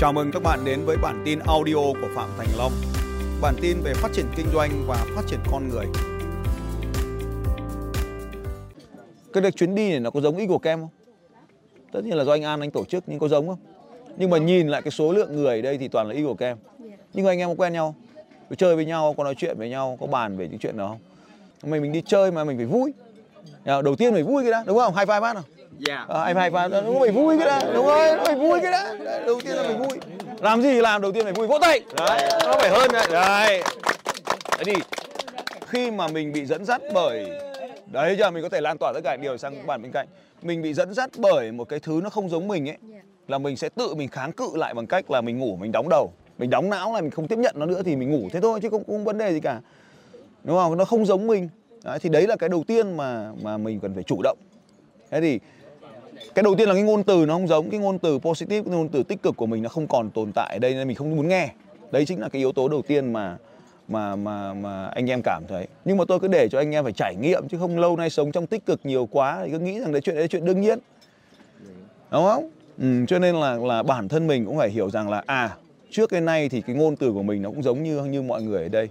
Chào 0.00 0.12
mừng 0.12 0.30
các 0.32 0.42
bạn 0.42 0.64
đến 0.64 0.84
với 0.84 0.96
bản 0.96 1.22
tin 1.24 1.38
audio 1.38 1.74
của 1.74 2.08
Phạm 2.14 2.28
Thành 2.38 2.48
Long. 2.58 2.72
Bản 3.40 3.54
tin 3.60 3.80
về 3.80 3.94
phát 3.94 4.08
triển 4.12 4.26
kinh 4.36 4.46
doanh 4.54 4.70
và 4.86 5.06
phát 5.16 5.22
triển 5.26 5.38
con 5.50 5.68
người. 5.68 5.86
Cái 9.32 9.42
được 9.42 9.50
chuyến 9.56 9.74
đi 9.74 9.90
này 9.90 10.00
nó 10.00 10.10
có 10.10 10.20
giống 10.20 10.36
ý 10.36 10.46
của 10.46 10.58
kem 10.58 10.80
không? 10.80 10.88
Tất 11.92 12.04
nhiên 12.04 12.16
là 12.16 12.24
do 12.24 12.32
anh 12.32 12.42
An 12.42 12.60
anh 12.60 12.70
tổ 12.70 12.84
chức 12.84 13.04
nhưng 13.06 13.18
có 13.18 13.28
giống 13.28 13.48
không? 13.48 13.58
Nhưng 14.16 14.30
mà 14.30 14.38
nhìn 14.38 14.68
lại 14.68 14.82
cái 14.82 14.90
số 14.90 15.12
lượng 15.12 15.36
người 15.36 15.56
ở 15.56 15.62
đây 15.62 15.78
thì 15.78 15.88
toàn 15.88 16.08
là 16.08 16.14
ý 16.14 16.22
của 16.22 16.34
kem. 16.34 16.56
Nhưng 17.14 17.26
anh 17.26 17.38
em 17.38 17.48
có 17.48 17.54
quen 17.54 17.72
nhau, 17.72 17.94
có 18.50 18.56
chơi 18.56 18.76
với 18.76 18.84
nhau, 18.84 19.14
có 19.16 19.24
nói 19.24 19.34
chuyện 19.38 19.58
với 19.58 19.68
nhau, 19.68 19.98
có 20.00 20.06
bàn 20.06 20.36
về 20.36 20.48
những 20.48 20.58
chuyện 20.58 20.76
đó 20.76 20.88
không? 20.88 21.70
Mình 21.70 21.82
mình 21.82 21.92
đi 21.92 22.02
chơi 22.06 22.30
mà 22.30 22.44
mình 22.44 22.56
phải 22.56 22.66
vui. 22.66 22.92
Đầu 23.64 23.96
tiên 23.98 24.12
phải 24.12 24.22
vui 24.22 24.42
cái 24.42 24.50
đã, 24.50 24.64
đúng 24.66 24.78
không? 24.78 24.94
Hai 24.94 25.06
vai 25.06 25.20
bác 25.20 25.34
nào? 25.34 25.44
Dạ. 25.78 26.06
À, 26.08 26.24
hai 26.24 26.34
vai 26.34 26.50
bác, 26.50 26.68
nó 26.68 26.80
phải 27.00 27.10
vui 27.10 27.38
cái 27.38 27.46
đã, 27.46 27.72
đúng 27.74 27.86
rồi, 27.86 28.16
nó 28.16 28.24
phải 28.24 28.36
vui 28.36 28.60
cái 28.62 28.72
đã. 28.72 28.94
Đầu 29.26 29.40
tiên 29.40 29.56
là 29.56 29.62
phải 29.62 29.74
vui. 29.74 29.98
Làm 30.40 30.62
gì 30.62 30.80
làm 30.80 31.02
đầu 31.02 31.12
tiên 31.12 31.24
phải 31.24 31.32
vui, 31.32 31.46
vỗ 31.46 31.58
tay. 31.60 31.80
Đấy, 31.96 32.30
nó 32.46 32.52
phải 32.52 32.70
hơn 32.70 32.90
đấy. 32.92 33.06
Đấy. 33.10 33.62
Thế 34.58 34.64
thì 34.64 34.74
khi 35.68 35.90
mà 35.90 36.08
mình 36.08 36.32
bị 36.32 36.44
dẫn 36.46 36.64
dắt 36.64 36.82
bởi 36.94 37.30
đấy 37.92 38.16
giờ 38.18 38.30
mình 38.30 38.42
có 38.42 38.48
thể 38.48 38.60
lan 38.60 38.78
tỏa 38.78 38.92
tất 38.94 39.00
cả 39.04 39.16
điều 39.22 39.36
sang 39.36 39.56
các 39.56 39.66
bạn 39.66 39.82
bên 39.82 39.92
cạnh 39.92 40.06
mình 40.42 40.62
bị 40.62 40.74
dẫn 40.74 40.94
dắt 40.94 41.10
bởi 41.18 41.52
một 41.52 41.68
cái 41.68 41.80
thứ 41.80 42.00
nó 42.02 42.10
không 42.10 42.28
giống 42.28 42.48
mình 42.48 42.68
ấy 42.68 42.76
là 43.28 43.38
mình 43.38 43.56
sẽ 43.56 43.68
tự 43.68 43.94
mình 43.94 44.08
kháng 44.08 44.32
cự 44.32 44.50
lại 44.54 44.74
bằng 44.74 44.86
cách 44.86 45.10
là 45.10 45.20
mình 45.20 45.38
ngủ 45.38 45.56
mình 45.60 45.72
đóng 45.72 45.88
đầu 45.88 46.12
mình 46.38 46.50
đóng 46.50 46.70
não 46.70 46.92
là 46.94 47.00
mình 47.00 47.10
không 47.10 47.28
tiếp 47.28 47.38
nhận 47.38 47.54
nó 47.58 47.66
nữa 47.66 47.82
thì 47.84 47.96
mình 47.96 48.10
ngủ 48.10 48.28
thế 48.32 48.40
thôi 48.40 48.60
chứ 48.62 48.68
không, 48.70 48.84
không 48.86 49.04
vấn 49.04 49.18
đề 49.18 49.32
gì 49.32 49.40
cả 49.40 49.60
đúng 50.44 50.56
không 50.56 50.76
nó 50.76 50.84
không 50.84 51.06
giống 51.06 51.26
mình 51.26 51.48
đấy, 51.84 51.98
thì 51.98 52.08
đấy 52.08 52.26
là 52.26 52.36
cái 52.36 52.48
đầu 52.48 52.64
tiên 52.66 52.96
mà 52.96 53.32
mà 53.42 53.56
mình 53.56 53.80
cần 53.80 53.94
phải 53.94 54.02
chủ 54.02 54.20
động 54.22 54.38
thế 55.10 55.20
thì 55.20 55.40
cái 56.34 56.42
đầu 56.42 56.54
tiên 56.54 56.68
là 56.68 56.74
cái 56.74 56.82
ngôn 56.82 57.02
từ 57.02 57.26
nó 57.26 57.34
không 57.34 57.48
giống 57.48 57.70
cái 57.70 57.80
ngôn 57.80 57.98
từ 57.98 58.18
positive 58.18 58.62
cái 58.62 58.74
ngôn 58.74 58.88
từ 58.88 59.02
tích 59.02 59.22
cực 59.22 59.36
của 59.36 59.46
mình 59.46 59.62
nó 59.62 59.68
không 59.68 59.86
còn 59.86 60.10
tồn 60.10 60.32
tại 60.34 60.50
ở 60.52 60.58
đây 60.58 60.74
nên 60.74 60.88
mình 60.88 60.96
không 60.96 61.16
muốn 61.16 61.28
nghe. 61.28 61.48
Đấy 61.90 62.06
chính 62.06 62.20
là 62.20 62.28
cái 62.28 62.40
yếu 62.40 62.52
tố 62.52 62.68
đầu 62.68 62.82
tiên 62.82 63.12
mà 63.12 63.36
mà 63.88 64.16
mà 64.16 64.54
mà 64.54 64.86
anh 64.86 65.10
em 65.10 65.20
cảm 65.24 65.42
thấy. 65.48 65.66
Nhưng 65.84 65.96
mà 65.96 66.04
tôi 66.08 66.20
cứ 66.20 66.28
để 66.28 66.48
cho 66.48 66.58
anh 66.58 66.74
em 66.74 66.84
phải 66.84 66.92
trải 66.92 67.14
nghiệm 67.20 67.48
chứ 67.48 67.58
không 67.58 67.78
lâu 67.78 67.96
nay 67.96 68.10
sống 68.10 68.32
trong 68.32 68.46
tích 68.46 68.66
cực 68.66 68.80
nhiều 68.84 69.08
quá 69.10 69.40
thì 69.44 69.52
cứ 69.52 69.58
nghĩ 69.58 69.80
rằng 69.80 69.92
đấy 69.92 70.00
chuyện 70.00 70.16
đấy 70.16 70.24
là 70.24 70.28
chuyện 70.28 70.44
đương 70.44 70.60
nhiên. 70.60 70.78
Đúng 72.10 72.24
không? 72.24 72.50
Ừ, 72.78 73.04
cho 73.08 73.18
nên 73.18 73.34
là 73.34 73.56
là 73.56 73.82
bản 73.82 74.08
thân 74.08 74.26
mình 74.26 74.46
cũng 74.46 74.56
phải 74.56 74.70
hiểu 74.70 74.90
rằng 74.90 75.08
là 75.08 75.22
à 75.26 75.56
trước 75.90 76.10
cái 76.10 76.20
nay 76.20 76.48
thì 76.48 76.60
cái 76.60 76.76
ngôn 76.76 76.96
từ 76.96 77.12
của 77.12 77.22
mình 77.22 77.42
nó 77.42 77.50
cũng 77.50 77.62
giống 77.62 77.82
như 77.82 78.04
như 78.04 78.22
mọi 78.22 78.42
người 78.42 78.62
ở 78.62 78.68
đây 78.68 78.88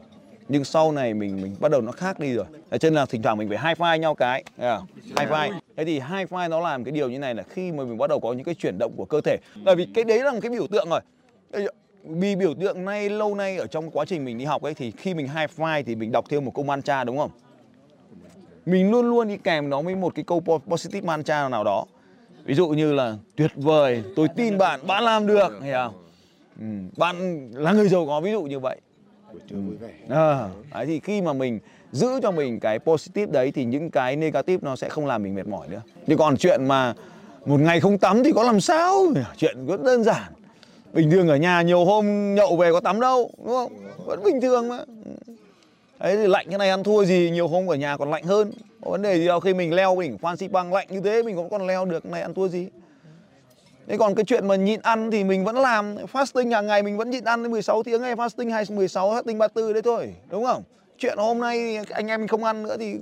nhưng 0.49 0.63
sau 0.63 0.91
này 0.91 1.13
mình 1.13 1.41
mình 1.41 1.55
bắt 1.59 1.71
đầu 1.71 1.81
nó 1.81 1.91
khác 1.91 2.19
đi 2.19 2.33
rồi. 2.33 2.45
Cho 2.71 2.77
nên 2.89 2.93
là 2.93 3.05
thỉnh 3.05 3.21
thoảng 3.21 3.37
mình 3.37 3.49
phải 3.49 3.57
hai 3.57 3.75
file 3.75 3.97
nhau 3.97 4.15
cái 4.15 4.43
hai 5.15 5.27
file 5.27 5.59
thế 5.77 5.85
thì 5.85 5.99
hai 5.99 6.25
file 6.25 6.49
nó 6.49 6.59
làm 6.59 6.83
cái 6.83 6.91
điều 6.91 7.09
như 7.09 7.19
này 7.19 7.35
là 7.35 7.43
khi 7.43 7.71
mà 7.71 7.83
mình 7.83 7.97
bắt 7.97 8.09
đầu 8.09 8.19
có 8.19 8.33
những 8.33 8.43
cái 8.43 8.55
chuyển 8.55 8.77
động 8.79 8.93
của 8.97 9.05
cơ 9.05 9.21
thể. 9.21 9.37
Bởi 9.65 9.75
vì 9.75 9.87
cái 9.93 10.03
đấy 10.03 10.23
là 10.23 10.31
một 10.31 10.39
cái 10.41 10.51
biểu 10.51 10.67
tượng 10.67 10.89
rồi. 10.89 11.01
Vì 12.03 12.35
biểu 12.35 12.53
tượng 12.53 12.85
nay 12.85 13.09
lâu 13.09 13.35
nay 13.35 13.57
ở 13.57 13.67
trong 13.67 13.91
quá 13.91 14.05
trình 14.05 14.25
mình 14.25 14.37
đi 14.37 14.45
học 14.45 14.61
ấy 14.61 14.73
thì 14.73 14.91
khi 14.91 15.13
mình 15.13 15.27
hai 15.27 15.47
file 15.57 15.83
thì 15.85 15.95
mình 15.95 16.11
đọc 16.11 16.25
thêm 16.29 16.45
một 16.45 16.51
câu 16.55 16.65
mantra 16.65 17.03
đúng 17.03 17.17
không? 17.17 17.31
Mình 18.65 18.91
luôn 18.91 19.09
luôn 19.09 19.27
đi 19.27 19.37
kèm 19.37 19.69
nó 19.69 19.81
với 19.81 19.95
một 19.95 20.15
cái 20.15 20.25
câu 20.27 20.43
positive 20.67 21.07
mantra 21.07 21.49
nào 21.49 21.63
đó. 21.63 21.85
Ví 22.45 22.55
dụ 22.55 22.67
như 22.67 22.93
là 22.93 23.15
tuyệt 23.35 23.51
vời 23.55 24.03
tôi 24.15 24.27
tin 24.35 24.57
bạn 24.57 24.87
bạn 24.87 25.03
làm 25.03 25.27
được. 25.27 25.61
Hiểu 25.61 25.77
không? 25.77 25.93
Ừ, 26.59 26.65
bạn 26.97 27.47
là 27.53 27.71
người 27.71 27.89
giàu 27.89 28.05
có 28.07 28.21
ví 28.21 28.31
dụ 28.31 28.43
như 28.43 28.59
vậy 28.59 28.81
buổi 29.31 29.41
trưa 29.49 29.55
vui 29.55 29.75
vẻ. 29.75 29.93
Ừ. 30.07 30.15
À, 30.15 30.49
đấy 30.73 30.85
thì 30.85 30.99
khi 30.99 31.21
mà 31.21 31.33
mình 31.33 31.59
giữ 31.91 32.07
cho 32.23 32.31
mình 32.31 32.59
cái 32.59 32.79
positive 32.79 33.31
đấy 33.31 33.51
thì 33.55 33.65
những 33.65 33.91
cái 33.91 34.15
negative 34.15 34.59
nó 34.61 34.75
sẽ 34.75 34.89
không 34.89 35.05
làm 35.05 35.23
mình 35.23 35.35
mệt 35.35 35.47
mỏi 35.47 35.67
nữa. 35.67 35.81
Nhưng 36.07 36.17
còn 36.17 36.37
chuyện 36.37 36.67
mà 36.67 36.93
một 37.45 37.59
ngày 37.59 37.79
không 37.79 37.97
tắm 37.97 38.23
thì 38.23 38.31
có 38.31 38.43
làm 38.43 38.61
sao? 38.61 39.05
Chuyện 39.37 39.65
rất 39.67 39.83
đơn 39.83 40.03
giản. 40.03 40.33
Bình 40.93 41.11
thường 41.11 41.27
ở 41.27 41.35
nhà 41.35 41.61
nhiều 41.61 41.85
hôm 41.85 42.35
nhậu 42.35 42.55
về 42.55 42.71
có 42.71 42.79
tắm 42.79 42.99
đâu 42.99 43.31
đúng 43.37 43.47
không? 43.47 43.73
Vẫn 44.05 44.23
bình 44.23 44.41
thường 44.41 44.67
mà. 44.67 44.79
Đấy 45.99 46.17
thì 46.17 46.27
lạnh 46.27 46.47
thế 46.51 46.57
này 46.57 46.69
ăn 46.69 46.83
thua 46.83 47.05
gì 47.05 47.29
nhiều 47.33 47.47
hôm 47.47 47.67
ở 47.67 47.75
nhà 47.75 47.97
còn 47.97 48.11
lạnh 48.11 48.23
hơn. 48.23 48.51
Có 48.81 48.91
vấn 48.91 49.01
đề 49.01 49.17
gì 49.17 49.27
đâu 49.27 49.39
khi 49.39 49.53
mình 49.53 49.73
leo 49.73 49.97
đỉnh 50.01 50.17
Phan 50.17 50.37
xipang 50.37 50.73
lạnh 50.73 50.87
như 50.89 51.01
thế 51.01 51.23
mình 51.23 51.35
cũng 51.35 51.49
còn 51.49 51.67
leo 51.67 51.85
được 51.85 52.05
này 52.05 52.21
ăn 52.21 52.33
thua 52.33 52.47
gì? 52.47 52.67
Thế 53.89 53.97
còn 53.97 54.15
cái 54.15 54.25
chuyện 54.25 54.47
mà 54.47 54.55
nhịn 54.55 54.79
ăn 54.81 55.11
thì 55.11 55.23
mình 55.23 55.45
vẫn 55.45 55.55
làm 55.55 55.95
Fasting 55.95 56.51
hàng 56.51 56.67
ngày 56.67 56.83
mình 56.83 56.97
vẫn 56.97 57.09
nhịn 57.09 57.23
ăn 57.23 57.43
đến 57.43 57.51
16 57.51 57.83
tiếng 57.83 58.01
hay 58.01 58.15
Fasting 58.15 58.51
2, 58.51 58.65
16, 58.69 59.13
fasting 59.13 59.37
34 59.37 59.73
đấy 59.73 59.81
thôi 59.81 60.13
Đúng 60.29 60.45
không? 60.45 60.63
Chuyện 60.97 61.17
hôm 61.17 61.39
nay 61.39 61.79
anh 61.89 62.07
em 62.07 62.21
mình 62.21 62.27
không 62.27 62.43
ăn 62.43 62.63
nữa 62.63 62.77
thì 62.79 62.95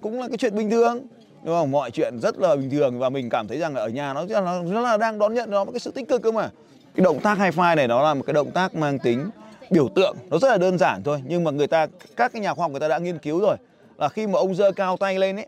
cũng 0.00 0.20
là 0.20 0.28
cái 0.28 0.36
chuyện 0.36 0.56
bình 0.56 0.70
thường 0.70 1.00
Đúng 1.44 1.54
không? 1.54 1.70
Mọi 1.70 1.90
chuyện 1.90 2.20
rất 2.20 2.38
là 2.38 2.56
bình 2.56 2.70
thường 2.70 2.98
và 2.98 3.08
mình 3.08 3.30
cảm 3.30 3.48
thấy 3.48 3.58
rằng 3.58 3.74
là 3.74 3.80
ở 3.80 3.88
nhà 3.88 4.14
nó 4.14 4.26
rất 4.26 4.40
là 4.40 4.62
rất 4.62 4.80
là 4.80 4.96
đang 4.96 5.18
đón 5.18 5.34
nhận 5.34 5.50
nó 5.50 5.64
một 5.64 5.72
cái 5.72 5.80
sự 5.80 5.90
tích 5.90 6.08
cực 6.08 6.22
cơ 6.22 6.32
mà 6.32 6.50
Cái 6.94 7.04
động 7.04 7.20
tác 7.20 7.38
high 7.38 7.54
five 7.54 7.76
này 7.76 7.88
nó 7.88 8.02
là 8.02 8.14
một 8.14 8.22
cái 8.26 8.34
động 8.34 8.50
tác 8.50 8.74
mang 8.74 8.98
tính 8.98 9.30
biểu 9.70 9.88
tượng 9.88 10.16
Nó 10.30 10.38
rất 10.38 10.48
là 10.48 10.58
đơn 10.58 10.78
giản 10.78 11.02
thôi 11.02 11.22
Nhưng 11.26 11.44
mà 11.44 11.50
người 11.50 11.66
ta, 11.66 11.86
các 12.16 12.32
cái 12.32 12.42
nhà 12.42 12.54
khoa 12.54 12.64
học 12.64 12.70
người 12.70 12.80
ta 12.80 12.88
đã 12.88 12.98
nghiên 12.98 13.18
cứu 13.18 13.40
rồi 13.40 13.56
Là 13.98 14.08
khi 14.08 14.26
mà 14.26 14.38
ông 14.38 14.54
giơ 14.54 14.72
cao 14.72 14.96
tay 14.96 15.18
lên 15.18 15.36
ấy 15.36 15.46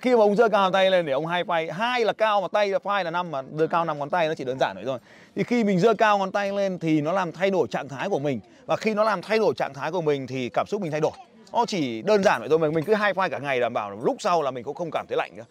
khi 0.00 0.16
mà 0.16 0.22
ông 0.22 0.36
giơ 0.36 0.48
cao 0.48 0.70
tay 0.70 0.90
lên 0.90 1.06
để 1.06 1.12
ông 1.12 1.26
hai 1.26 1.44
phay 1.44 1.72
hai 1.72 2.04
là 2.04 2.12
cao 2.12 2.40
mà 2.40 2.48
tay 2.48 2.68
là 2.68 2.78
phai 2.78 3.04
là 3.04 3.10
năm 3.10 3.30
mà 3.30 3.42
giơ 3.58 3.66
cao 3.66 3.84
năm 3.84 3.98
ngón 3.98 4.10
tay 4.10 4.28
nó 4.28 4.34
chỉ 4.34 4.44
đơn 4.44 4.58
giản 4.58 4.76
vậy 4.76 4.84
thôi. 4.86 4.98
Thì 5.34 5.42
khi 5.42 5.64
mình 5.64 5.78
giơ 5.78 5.94
cao 5.94 6.18
ngón 6.18 6.32
tay 6.32 6.52
lên 6.52 6.78
thì 6.78 7.00
nó 7.00 7.12
làm 7.12 7.32
thay 7.32 7.50
đổi 7.50 7.66
trạng 7.70 7.88
thái 7.88 8.08
của 8.08 8.18
mình. 8.18 8.40
Và 8.66 8.76
khi 8.76 8.94
nó 8.94 9.04
làm 9.04 9.22
thay 9.22 9.38
đổi 9.38 9.54
trạng 9.54 9.74
thái 9.74 9.92
của 9.92 10.00
mình 10.00 10.26
thì 10.26 10.48
cảm 10.48 10.66
xúc 10.66 10.82
mình 10.82 10.90
thay 10.90 11.00
đổi. 11.00 11.12
Nó 11.52 11.66
chỉ 11.66 12.02
đơn 12.02 12.22
giản 12.22 12.40
vậy 12.40 12.48
thôi 12.48 12.58
mà 12.58 12.68
mình 12.70 12.84
cứ 12.84 12.94
hai 12.94 13.14
phay 13.14 13.30
cả 13.30 13.38
ngày 13.38 13.60
đảm 13.60 13.72
bảo 13.72 13.90
lúc 13.90 14.16
sau 14.18 14.42
là 14.42 14.50
mình 14.50 14.64
cũng 14.64 14.74
không 14.74 14.90
cảm 14.92 15.06
thấy 15.08 15.16
lạnh 15.16 15.36
nữa. 15.36 15.44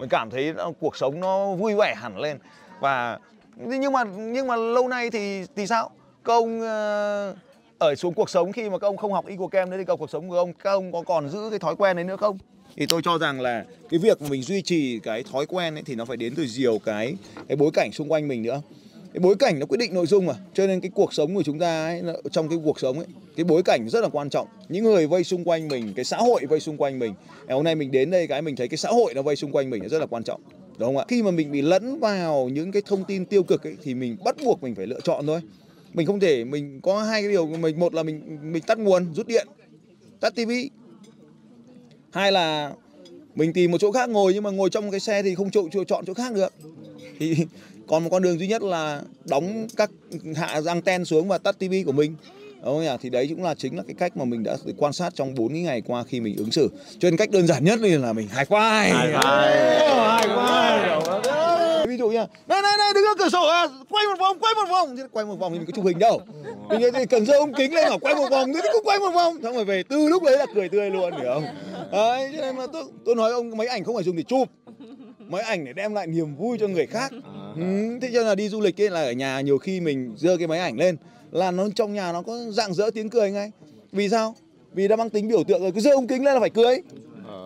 Mình 0.00 0.08
cảm 0.08 0.30
thấy 0.30 0.54
cuộc 0.80 0.96
sống 0.96 1.20
nó 1.20 1.54
vui 1.54 1.74
vẻ 1.74 1.94
hẳn 1.94 2.18
lên. 2.18 2.38
Và 2.80 3.18
nhưng 3.56 3.92
mà 3.92 4.04
nhưng 4.04 4.46
mà 4.46 4.56
lâu 4.56 4.88
nay 4.88 5.10
thì 5.10 5.44
thì 5.56 5.66
sao? 5.66 5.90
Các 6.24 6.32
ông 6.32 6.60
ở 7.78 7.94
xuống 7.94 8.14
cuộc 8.14 8.30
sống 8.30 8.52
khi 8.52 8.70
mà 8.70 8.78
các 8.78 8.86
ông 8.86 8.96
không 8.96 9.12
học 9.12 9.26
Eagle 9.26 9.46
Camp 9.50 9.70
đấy 9.70 9.78
thì 9.78 9.94
cuộc 9.98 10.10
sống 10.10 10.28
của 10.28 10.38
ông 10.38 10.52
các 10.52 10.70
ông 10.70 10.92
có 10.92 11.02
còn 11.06 11.28
giữ 11.28 11.50
cái 11.50 11.58
thói 11.58 11.76
quen 11.76 11.96
đấy 11.96 12.04
nữa 12.04 12.16
không 12.16 12.38
thì 12.78 12.86
tôi 12.86 13.02
cho 13.04 13.18
rằng 13.18 13.40
là 13.40 13.64
cái 13.90 13.98
việc 13.98 14.22
mà 14.22 14.28
mình 14.28 14.42
duy 14.42 14.62
trì 14.62 14.98
cái 14.98 15.22
thói 15.22 15.46
quen 15.46 15.74
ấy 15.74 15.82
thì 15.86 15.94
nó 15.94 16.04
phải 16.04 16.16
đến 16.16 16.34
từ 16.34 16.46
nhiều 16.56 16.78
cái 16.84 17.14
cái 17.48 17.56
bối 17.56 17.70
cảnh 17.74 17.92
xung 17.92 18.12
quanh 18.12 18.28
mình 18.28 18.42
nữa. 18.42 18.62
Cái 19.12 19.20
bối 19.20 19.34
cảnh 19.38 19.58
nó 19.58 19.66
quyết 19.66 19.76
định 19.78 19.94
nội 19.94 20.06
dung 20.06 20.26
mà 20.26 20.34
cho 20.54 20.66
nên 20.66 20.80
cái 20.80 20.90
cuộc 20.94 21.14
sống 21.14 21.34
của 21.34 21.42
chúng 21.42 21.58
ta 21.58 21.86
ấy, 21.86 22.02
trong 22.30 22.48
cái 22.48 22.58
cuộc 22.64 22.80
sống 22.80 22.98
ấy 22.98 23.06
cái 23.36 23.44
bối 23.44 23.62
cảnh 23.62 23.88
rất 23.88 24.00
là 24.00 24.08
quan 24.08 24.30
trọng. 24.30 24.48
Những 24.68 24.84
người 24.84 25.06
vây 25.06 25.24
xung 25.24 25.44
quanh 25.44 25.68
mình 25.68 25.92
cái 25.96 26.04
xã 26.04 26.16
hội 26.16 26.46
vây 26.48 26.60
xung 26.60 26.76
quanh 26.76 26.98
mình 26.98 27.14
ngày 27.46 27.54
hôm 27.54 27.64
nay 27.64 27.74
mình 27.74 27.90
đến 27.90 28.10
đây 28.10 28.26
cái 28.26 28.42
mình 28.42 28.56
thấy 28.56 28.68
cái 28.68 28.78
xã 28.78 28.88
hội 28.88 29.14
nó 29.14 29.22
vây 29.22 29.36
xung 29.36 29.52
quanh 29.52 29.70
mình 29.70 29.88
rất 29.88 29.98
là 29.98 30.06
quan 30.06 30.24
trọng 30.24 30.40
đúng 30.78 30.88
không 30.88 30.96
ạ? 30.96 31.04
Khi 31.08 31.22
mà 31.22 31.30
mình 31.30 31.52
bị 31.52 31.62
lẫn 31.62 32.00
vào 32.00 32.48
những 32.48 32.72
cái 32.72 32.82
thông 32.86 33.04
tin 33.04 33.24
tiêu 33.24 33.42
cực 33.42 33.66
ấy 33.66 33.76
thì 33.82 33.94
mình 33.94 34.16
bắt 34.24 34.36
buộc 34.44 34.62
mình 34.62 34.74
phải 34.74 34.86
lựa 34.86 35.00
chọn 35.00 35.26
thôi. 35.26 35.40
Mình 35.94 36.06
không 36.06 36.20
thể 36.20 36.44
mình 36.44 36.80
có 36.80 37.02
hai 37.02 37.22
cái 37.22 37.30
điều 37.30 37.46
mình 37.46 37.78
một 37.80 37.94
là 37.94 38.02
mình 38.02 38.38
mình 38.52 38.62
tắt 38.62 38.78
nguồn 38.78 39.14
rút 39.14 39.26
điện 39.26 39.46
tắt 40.20 40.34
tivi 40.34 40.70
hai 42.18 42.32
là 42.32 42.70
mình 43.34 43.52
tìm 43.52 43.70
một 43.70 43.78
chỗ 43.80 43.92
khác 43.92 44.10
ngồi 44.10 44.34
nhưng 44.34 44.42
mà 44.42 44.50
ngồi 44.50 44.70
trong 44.70 44.90
cái 44.90 45.00
xe 45.00 45.22
thì 45.22 45.34
không 45.34 45.50
chọn 45.50 45.64
chỗ 45.72 45.84
chọn 45.84 46.04
chỗ 46.06 46.14
khác 46.14 46.32
được. 46.34 46.52
Thì 47.18 47.36
còn 47.86 48.04
một 48.04 48.10
con 48.10 48.22
đường 48.22 48.38
duy 48.38 48.46
nhất 48.46 48.62
là 48.62 49.02
đóng 49.24 49.66
các 49.76 49.90
hạ 50.36 50.60
răng 50.60 50.82
ten 50.82 51.04
xuống 51.04 51.28
và 51.28 51.38
tắt 51.38 51.58
tivi 51.58 51.82
của 51.82 51.92
mình. 51.92 52.14
Đúng 52.64 52.64
không 52.64 52.82
nhỉ? 52.82 52.90
thì 53.02 53.10
đấy 53.10 53.26
cũng 53.28 53.44
là 53.44 53.54
chính 53.54 53.76
là 53.76 53.82
cái 53.86 53.94
cách 53.98 54.16
mà 54.16 54.24
mình 54.24 54.42
đã 54.42 54.56
quan 54.76 54.92
sát 54.92 55.14
trong 55.14 55.34
4 55.34 55.48
cái 55.48 55.62
ngày 55.62 55.82
qua 55.86 56.04
khi 56.04 56.20
mình 56.20 56.36
ứng 56.36 56.50
xử. 56.50 56.70
Cho 56.98 57.10
nên 57.10 57.16
cách 57.16 57.30
đơn 57.30 57.46
giản 57.46 57.64
nhất 57.64 57.78
là 57.80 58.12
mình 58.12 58.28
high 58.36 58.48
five 58.48 58.84
high 58.84 59.14
five 60.30 61.38
ví 61.88 61.96
dụ 61.96 62.08
như 62.08 62.18
này 62.48 62.62
này 62.62 62.76
này 62.78 62.94
đứng 62.94 63.04
ở 63.04 63.14
cửa 63.18 63.28
sổ 63.28 63.48
à, 63.48 63.68
quay 63.90 64.06
một 64.06 64.18
vòng 64.20 64.38
quay 64.40 64.54
một 64.54 64.68
vòng. 64.70 64.96
Quay 65.12 65.26
một 65.26 65.38
vòng 65.38 65.52
thì 65.52 65.58
mình 65.58 65.66
có 65.66 65.72
chụp 65.76 65.84
hình 65.84 65.98
đâu. 65.98 66.20
Mình 66.68 66.80
thì 66.94 67.06
cần 67.06 67.26
dơ 67.26 67.38
ống 67.38 67.52
kính 67.52 67.74
lên 67.74 67.88
bảo 67.88 67.98
quay 67.98 68.14
một 68.14 68.28
vòng 68.30 68.52
thì 68.54 68.60
cũng 68.72 68.84
quay 68.84 68.98
một 68.98 69.10
vòng. 69.10 69.38
Xong 69.42 69.54
rồi 69.54 69.64
về 69.64 69.82
từ 69.82 70.08
lúc 70.08 70.22
đấy 70.22 70.38
là 70.38 70.46
cười 70.54 70.68
tươi 70.68 70.90
luôn 70.90 71.12
hiểu 71.12 71.30
không 71.34 71.44
đấy 71.92 72.30
cho 72.34 72.40
nên 72.40 72.56
là 72.56 72.66
tôi 72.72 72.84
tôi 73.04 73.14
nói 73.14 73.32
ông 73.32 73.56
mấy 73.56 73.66
ảnh 73.66 73.84
không 73.84 73.94
phải 73.94 74.04
dùng 74.04 74.16
để 74.16 74.22
chụp. 74.22 74.48
Mấy 75.18 75.42
ảnh 75.42 75.64
để 75.64 75.72
đem 75.72 75.94
lại 75.94 76.06
niềm 76.06 76.36
vui 76.36 76.58
cho 76.58 76.68
người 76.68 76.86
khác. 76.86 77.12
Ừ, 77.56 77.98
thế 78.02 78.10
cho 78.12 78.18
nên 78.18 78.26
là 78.26 78.34
đi 78.34 78.48
du 78.48 78.60
lịch 78.60 78.80
ấy 78.80 78.90
là 78.90 79.02
ở 79.02 79.12
nhà 79.12 79.40
nhiều 79.40 79.58
khi 79.58 79.80
mình 79.80 80.14
dơ 80.16 80.36
cái 80.36 80.46
máy 80.46 80.58
ảnh 80.58 80.76
lên 80.78 80.96
là 81.30 81.50
nó 81.50 81.68
trong 81.74 81.94
nhà 81.94 82.12
nó 82.12 82.22
có 82.22 82.38
dạng 82.50 82.74
dỡ 82.74 82.90
tiếng 82.94 83.10
cười 83.10 83.30
ngay. 83.30 83.52
Vì 83.92 84.08
sao? 84.08 84.34
Vì 84.72 84.88
đã 84.88 84.96
mang 84.96 85.10
tính 85.10 85.28
biểu 85.28 85.44
tượng 85.44 85.62
rồi 85.62 85.72
cứ 85.72 85.80
dơ 85.80 85.90
ống 85.90 86.06
kính 86.06 86.24
lên 86.24 86.34
là 86.34 86.40
phải 86.40 86.50
cười. 86.50 86.82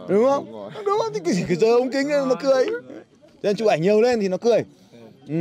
Đúng 0.08 0.24
không? 0.24 0.70
đúng 0.84 0.98
không? 0.98 1.12
Thì 1.14 1.20
cứ, 1.24 1.32
cứ 1.48 1.54
dơ 1.54 1.68
ống 1.78 1.90
kính 1.90 2.08
lên 2.08 2.28
nó 2.28 2.34
cười. 2.42 2.66
Nên 3.42 3.56
chụp 3.56 3.68
ảnh 3.68 3.82
nhiều 3.82 4.00
lên 4.00 4.20
thì 4.20 4.28
nó 4.28 4.36
cười. 4.36 4.64
Ừ. 5.28 5.34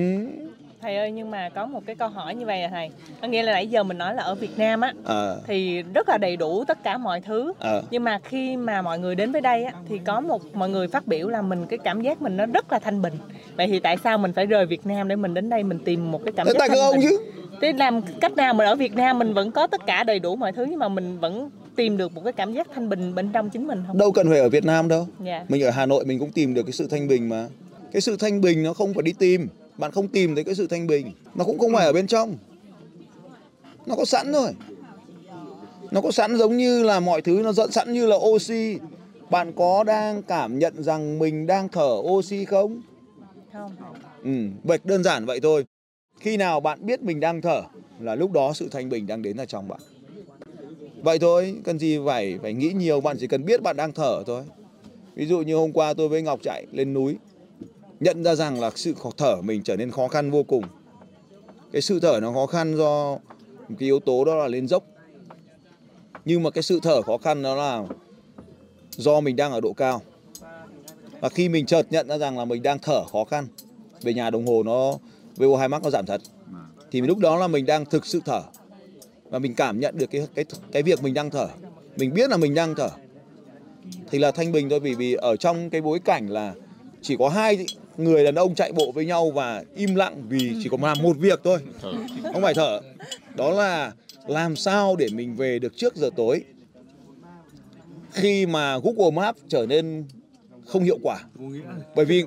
thầy 0.81 0.97
ơi 0.97 1.11
nhưng 1.11 1.31
mà 1.31 1.49
có 1.49 1.65
một 1.65 1.81
cái 1.85 1.95
câu 1.95 2.09
hỏi 2.09 2.35
như 2.35 2.45
vậy 2.45 2.61
là 2.61 2.67
thầy. 2.67 2.89
Có 3.21 3.27
nghĩa 3.27 3.43
là 3.43 3.51
nãy 3.53 3.67
giờ 3.67 3.83
mình 3.83 3.97
nói 3.97 4.15
là 4.15 4.23
ở 4.23 4.35
Việt 4.35 4.57
Nam 4.57 4.81
á 4.81 4.93
à. 5.05 5.35
thì 5.47 5.81
rất 5.81 6.09
là 6.09 6.17
đầy 6.17 6.37
đủ 6.37 6.63
tất 6.63 6.83
cả 6.83 6.97
mọi 6.97 7.21
thứ. 7.21 7.53
À. 7.59 7.81
nhưng 7.91 8.03
mà 8.03 8.19
khi 8.23 8.57
mà 8.57 8.81
mọi 8.81 8.99
người 8.99 9.15
đến 9.15 9.31
với 9.31 9.41
đây 9.41 9.63
á 9.63 9.73
thì 9.89 9.99
có 10.05 10.19
một 10.19 10.55
mọi 10.55 10.69
người 10.69 10.87
phát 10.87 11.07
biểu 11.07 11.27
là 11.27 11.41
mình 11.41 11.65
cái 11.65 11.79
cảm 11.83 12.01
giác 12.01 12.21
mình 12.21 12.37
nó 12.37 12.45
rất 12.45 12.71
là 12.71 12.79
thanh 12.79 13.01
bình. 13.01 13.13
Vậy 13.57 13.67
thì 13.67 13.79
tại 13.79 13.97
sao 14.03 14.17
mình 14.17 14.33
phải 14.33 14.45
rời 14.45 14.65
Việt 14.65 14.85
Nam 14.85 15.07
để 15.07 15.15
mình 15.15 15.33
đến 15.33 15.49
đây 15.49 15.63
mình 15.63 15.79
tìm 15.85 16.11
một 16.11 16.21
cái 16.25 16.33
cảm 16.37 16.47
giác 16.47 16.53
tại 16.59 16.69
thanh 16.69 16.79
ông 16.79 16.95
bình? 16.95 17.01
chứ? 17.09 17.17
Thế 17.61 17.73
làm 17.73 18.01
cách 18.21 18.33
nào 18.33 18.53
mình 18.53 18.67
ở 18.67 18.75
Việt 18.75 18.95
Nam 18.95 19.19
mình 19.19 19.33
vẫn 19.33 19.51
có 19.51 19.67
tất 19.67 19.85
cả 19.85 20.03
đầy 20.03 20.19
đủ 20.19 20.35
mọi 20.35 20.51
thứ 20.51 20.65
nhưng 20.69 20.79
mà 20.79 20.89
mình 20.89 21.19
vẫn 21.19 21.49
tìm 21.75 21.97
được 21.97 22.13
một 22.15 22.21
cái 22.23 22.33
cảm 22.33 22.53
giác 22.53 22.67
thanh 22.75 22.89
bình 22.89 23.15
bên 23.15 23.29
trong 23.33 23.49
chính 23.49 23.67
mình 23.67 23.83
không? 23.87 23.97
Đâu 23.97 24.11
cần 24.11 24.29
phải 24.29 24.39
ở 24.39 24.49
Việt 24.49 24.65
Nam 24.65 24.87
đâu. 24.87 25.07
Dạ. 25.23 25.45
Mình 25.49 25.63
ở 25.63 25.69
Hà 25.69 25.85
Nội 25.85 26.05
mình 26.05 26.19
cũng 26.19 26.31
tìm 26.31 26.53
được 26.53 26.63
cái 26.63 26.73
sự 26.73 26.87
thanh 26.87 27.07
bình 27.07 27.29
mà. 27.29 27.47
Cái 27.91 28.01
sự 28.01 28.17
thanh 28.17 28.41
bình 28.41 28.63
nó 28.63 28.73
không 28.73 28.93
phải 28.93 29.03
đi 29.03 29.13
tìm 29.13 29.47
bạn 29.81 29.91
không 29.91 30.07
tìm 30.07 30.35
thấy 30.35 30.43
cái 30.43 30.55
sự 30.55 30.67
thanh 30.67 30.87
bình. 30.87 31.11
Nó 31.35 31.43
cũng 31.43 31.59
không 31.59 31.73
phải 31.73 31.85
ở 31.85 31.93
bên 31.93 32.07
trong. 32.07 32.37
Nó 33.85 33.95
có 33.95 34.05
sẵn 34.05 34.31
rồi 34.31 34.51
nó 35.91 36.01
có 36.01 36.11
sẵn 36.11 36.37
giống 36.37 36.57
như 36.57 36.83
là 36.83 36.99
mọi 36.99 37.21
thứ 37.21 37.41
nó 37.43 37.53
dẫn 37.53 37.71
sẵn 37.71 37.93
như 37.93 38.07
là 38.07 38.15
oxy. 38.15 38.77
Bạn 39.29 39.53
có 39.55 39.83
đang 39.83 40.23
cảm 40.23 40.59
nhận 40.59 40.83
rằng 40.83 41.19
mình 41.19 41.47
đang 41.47 41.69
thở 41.69 42.01
oxy 42.01 42.45
không? 42.45 42.81
Không. 43.53 43.75
Ừ 44.23 44.31
vậy 44.63 44.79
đơn 44.83 45.03
giản 45.03 45.25
vậy 45.25 45.39
thôi. 45.39 45.65
Khi 46.19 46.37
nào 46.37 46.59
bạn 46.59 46.85
biết 46.85 47.01
mình 47.01 47.19
đang 47.19 47.41
thở 47.41 47.61
là 47.99 48.15
lúc 48.15 48.31
đó 48.31 48.53
sự 48.53 48.67
thanh 48.71 48.89
bình 48.89 49.07
đang 49.07 49.21
đến 49.21 49.37
ở 49.37 49.45
trong 49.45 49.67
bạn. 49.67 49.79
Vậy 51.03 51.19
thôi 51.19 51.55
cần 51.63 51.79
gì 51.79 51.99
phải 52.05 52.39
phải 52.41 52.53
nghĩ 52.53 52.71
nhiều 52.75 53.01
bạn 53.01 53.17
chỉ 53.19 53.27
cần 53.27 53.45
biết 53.45 53.61
bạn 53.61 53.77
đang 53.77 53.91
thở 53.91 54.23
thôi. 54.27 54.43
Ví 55.15 55.25
dụ 55.25 55.41
như 55.41 55.55
hôm 55.55 55.71
qua 55.71 55.93
tôi 55.93 56.09
với 56.09 56.21
ngọc 56.21 56.39
chạy 56.43 56.65
lên 56.71 56.93
núi 56.93 57.15
nhận 58.01 58.23
ra 58.23 58.35
rằng 58.35 58.59
là 58.59 58.71
sự 58.75 58.93
khó 58.93 59.09
thở 59.17 59.35
mình 59.41 59.63
trở 59.63 59.75
nên 59.75 59.91
khó 59.91 60.07
khăn 60.07 60.31
vô 60.31 60.43
cùng. 60.43 60.63
Cái 61.71 61.81
sự 61.81 61.99
thở 61.99 62.19
nó 62.21 62.33
khó 62.33 62.45
khăn 62.45 62.77
do 62.77 63.17
một 63.69 63.75
cái 63.79 63.87
yếu 63.87 63.99
tố 63.99 64.25
đó 64.25 64.35
là 64.35 64.47
lên 64.47 64.67
dốc. 64.67 64.83
Nhưng 66.25 66.43
mà 66.43 66.49
cái 66.49 66.63
sự 66.63 66.79
thở 66.83 67.01
khó 67.01 67.17
khăn 67.17 67.43
đó 67.43 67.55
là 67.55 67.83
do 68.91 69.19
mình 69.19 69.35
đang 69.35 69.51
ở 69.51 69.61
độ 69.61 69.73
cao. 69.73 70.01
Và 71.19 71.29
khi 71.29 71.49
mình 71.49 71.65
chợt 71.65 71.87
nhận 71.89 72.07
ra 72.07 72.17
rằng 72.17 72.37
là 72.37 72.45
mình 72.45 72.63
đang 72.63 72.79
thở 72.79 73.03
khó 73.05 73.23
khăn, 73.23 73.47
về 74.01 74.13
nhà 74.13 74.29
đồng 74.29 74.47
hồ 74.47 74.63
nó 74.63 74.97
VO2 75.37 75.69
max 75.69 75.83
nó 75.83 75.89
giảm 75.89 76.05
thật, 76.05 76.21
thì 76.91 77.01
lúc 77.01 77.17
đó 77.17 77.37
là 77.37 77.47
mình 77.47 77.65
đang 77.65 77.85
thực 77.85 78.05
sự 78.05 78.21
thở. 78.25 78.41
Và 79.29 79.39
mình 79.39 79.55
cảm 79.55 79.79
nhận 79.79 79.97
được 79.97 80.05
cái 80.11 80.27
cái 80.35 80.45
cái 80.71 80.83
việc 80.83 81.03
mình 81.03 81.13
đang 81.13 81.29
thở. 81.29 81.47
Mình 81.97 82.13
biết 82.13 82.29
là 82.29 82.37
mình 82.37 82.55
đang 82.55 82.75
thở. 82.75 82.89
Thì 84.09 84.19
là 84.19 84.31
thanh 84.31 84.51
bình 84.51 84.69
thôi, 84.69 84.79
vì 84.79 84.95
vì 84.95 85.13
ở 85.13 85.35
trong 85.35 85.69
cái 85.69 85.81
bối 85.81 85.99
cảnh 85.99 86.27
là 86.27 86.53
chỉ 87.01 87.15
có 87.19 87.29
hai 87.29 87.65
người 87.97 88.23
đàn 88.23 88.35
ông 88.35 88.55
chạy 88.55 88.71
bộ 88.71 88.91
với 88.91 89.05
nhau 89.05 89.31
và 89.31 89.63
im 89.75 89.95
lặng 89.95 90.23
vì 90.29 90.51
chỉ 90.63 90.69
có 90.69 90.77
làm 90.81 90.97
một 91.01 91.17
việc 91.17 91.39
thôi. 91.43 91.59
Không 92.33 92.41
phải 92.41 92.53
thở. 92.53 92.81
Đó 93.35 93.51
là 93.51 93.91
làm 94.27 94.55
sao 94.55 94.95
để 94.95 95.07
mình 95.13 95.35
về 95.35 95.59
được 95.59 95.77
trước 95.77 95.95
giờ 95.95 96.09
tối. 96.15 96.43
Khi 98.11 98.45
mà 98.45 98.77
Google 98.77 99.11
Maps 99.11 99.39
trở 99.47 99.65
nên 99.65 100.05
không 100.65 100.83
hiệu 100.83 100.97
quả. 101.03 101.23
Bởi 101.95 102.05
vì 102.05 102.25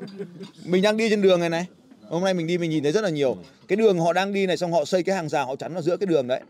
mình 0.65 0.82
đang 0.82 0.97
đi 0.97 1.11
trên 1.11 1.23
đường 1.23 1.41
này 1.41 1.50
này. 1.50 1.67
Hôm 2.09 2.25
nay 2.25 2.35
mình 2.35 2.47
đi 2.47 2.59
mình 2.59 2.70
nhìn 2.70 2.82
thấy 2.82 2.93
rất 2.93 3.05
là 3.05 3.11
nhiều. 3.11 3.37
Cái 3.69 3.77
đường 3.77 3.99
họ 3.99 4.12
đang 4.12 4.32
đi 4.32 4.47
này 4.47 4.56
xong 4.56 4.73
họ 4.73 4.85
xây 4.85 5.03
cái 5.03 5.17
hàng 5.17 5.29
rào 5.29 5.47
họ 5.47 5.56
chắn 5.56 5.75
ở 5.75 5.81
giữa 5.81 5.97
cái 5.97 6.06
đường 6.06 6.27
đấy. 6.27 6.41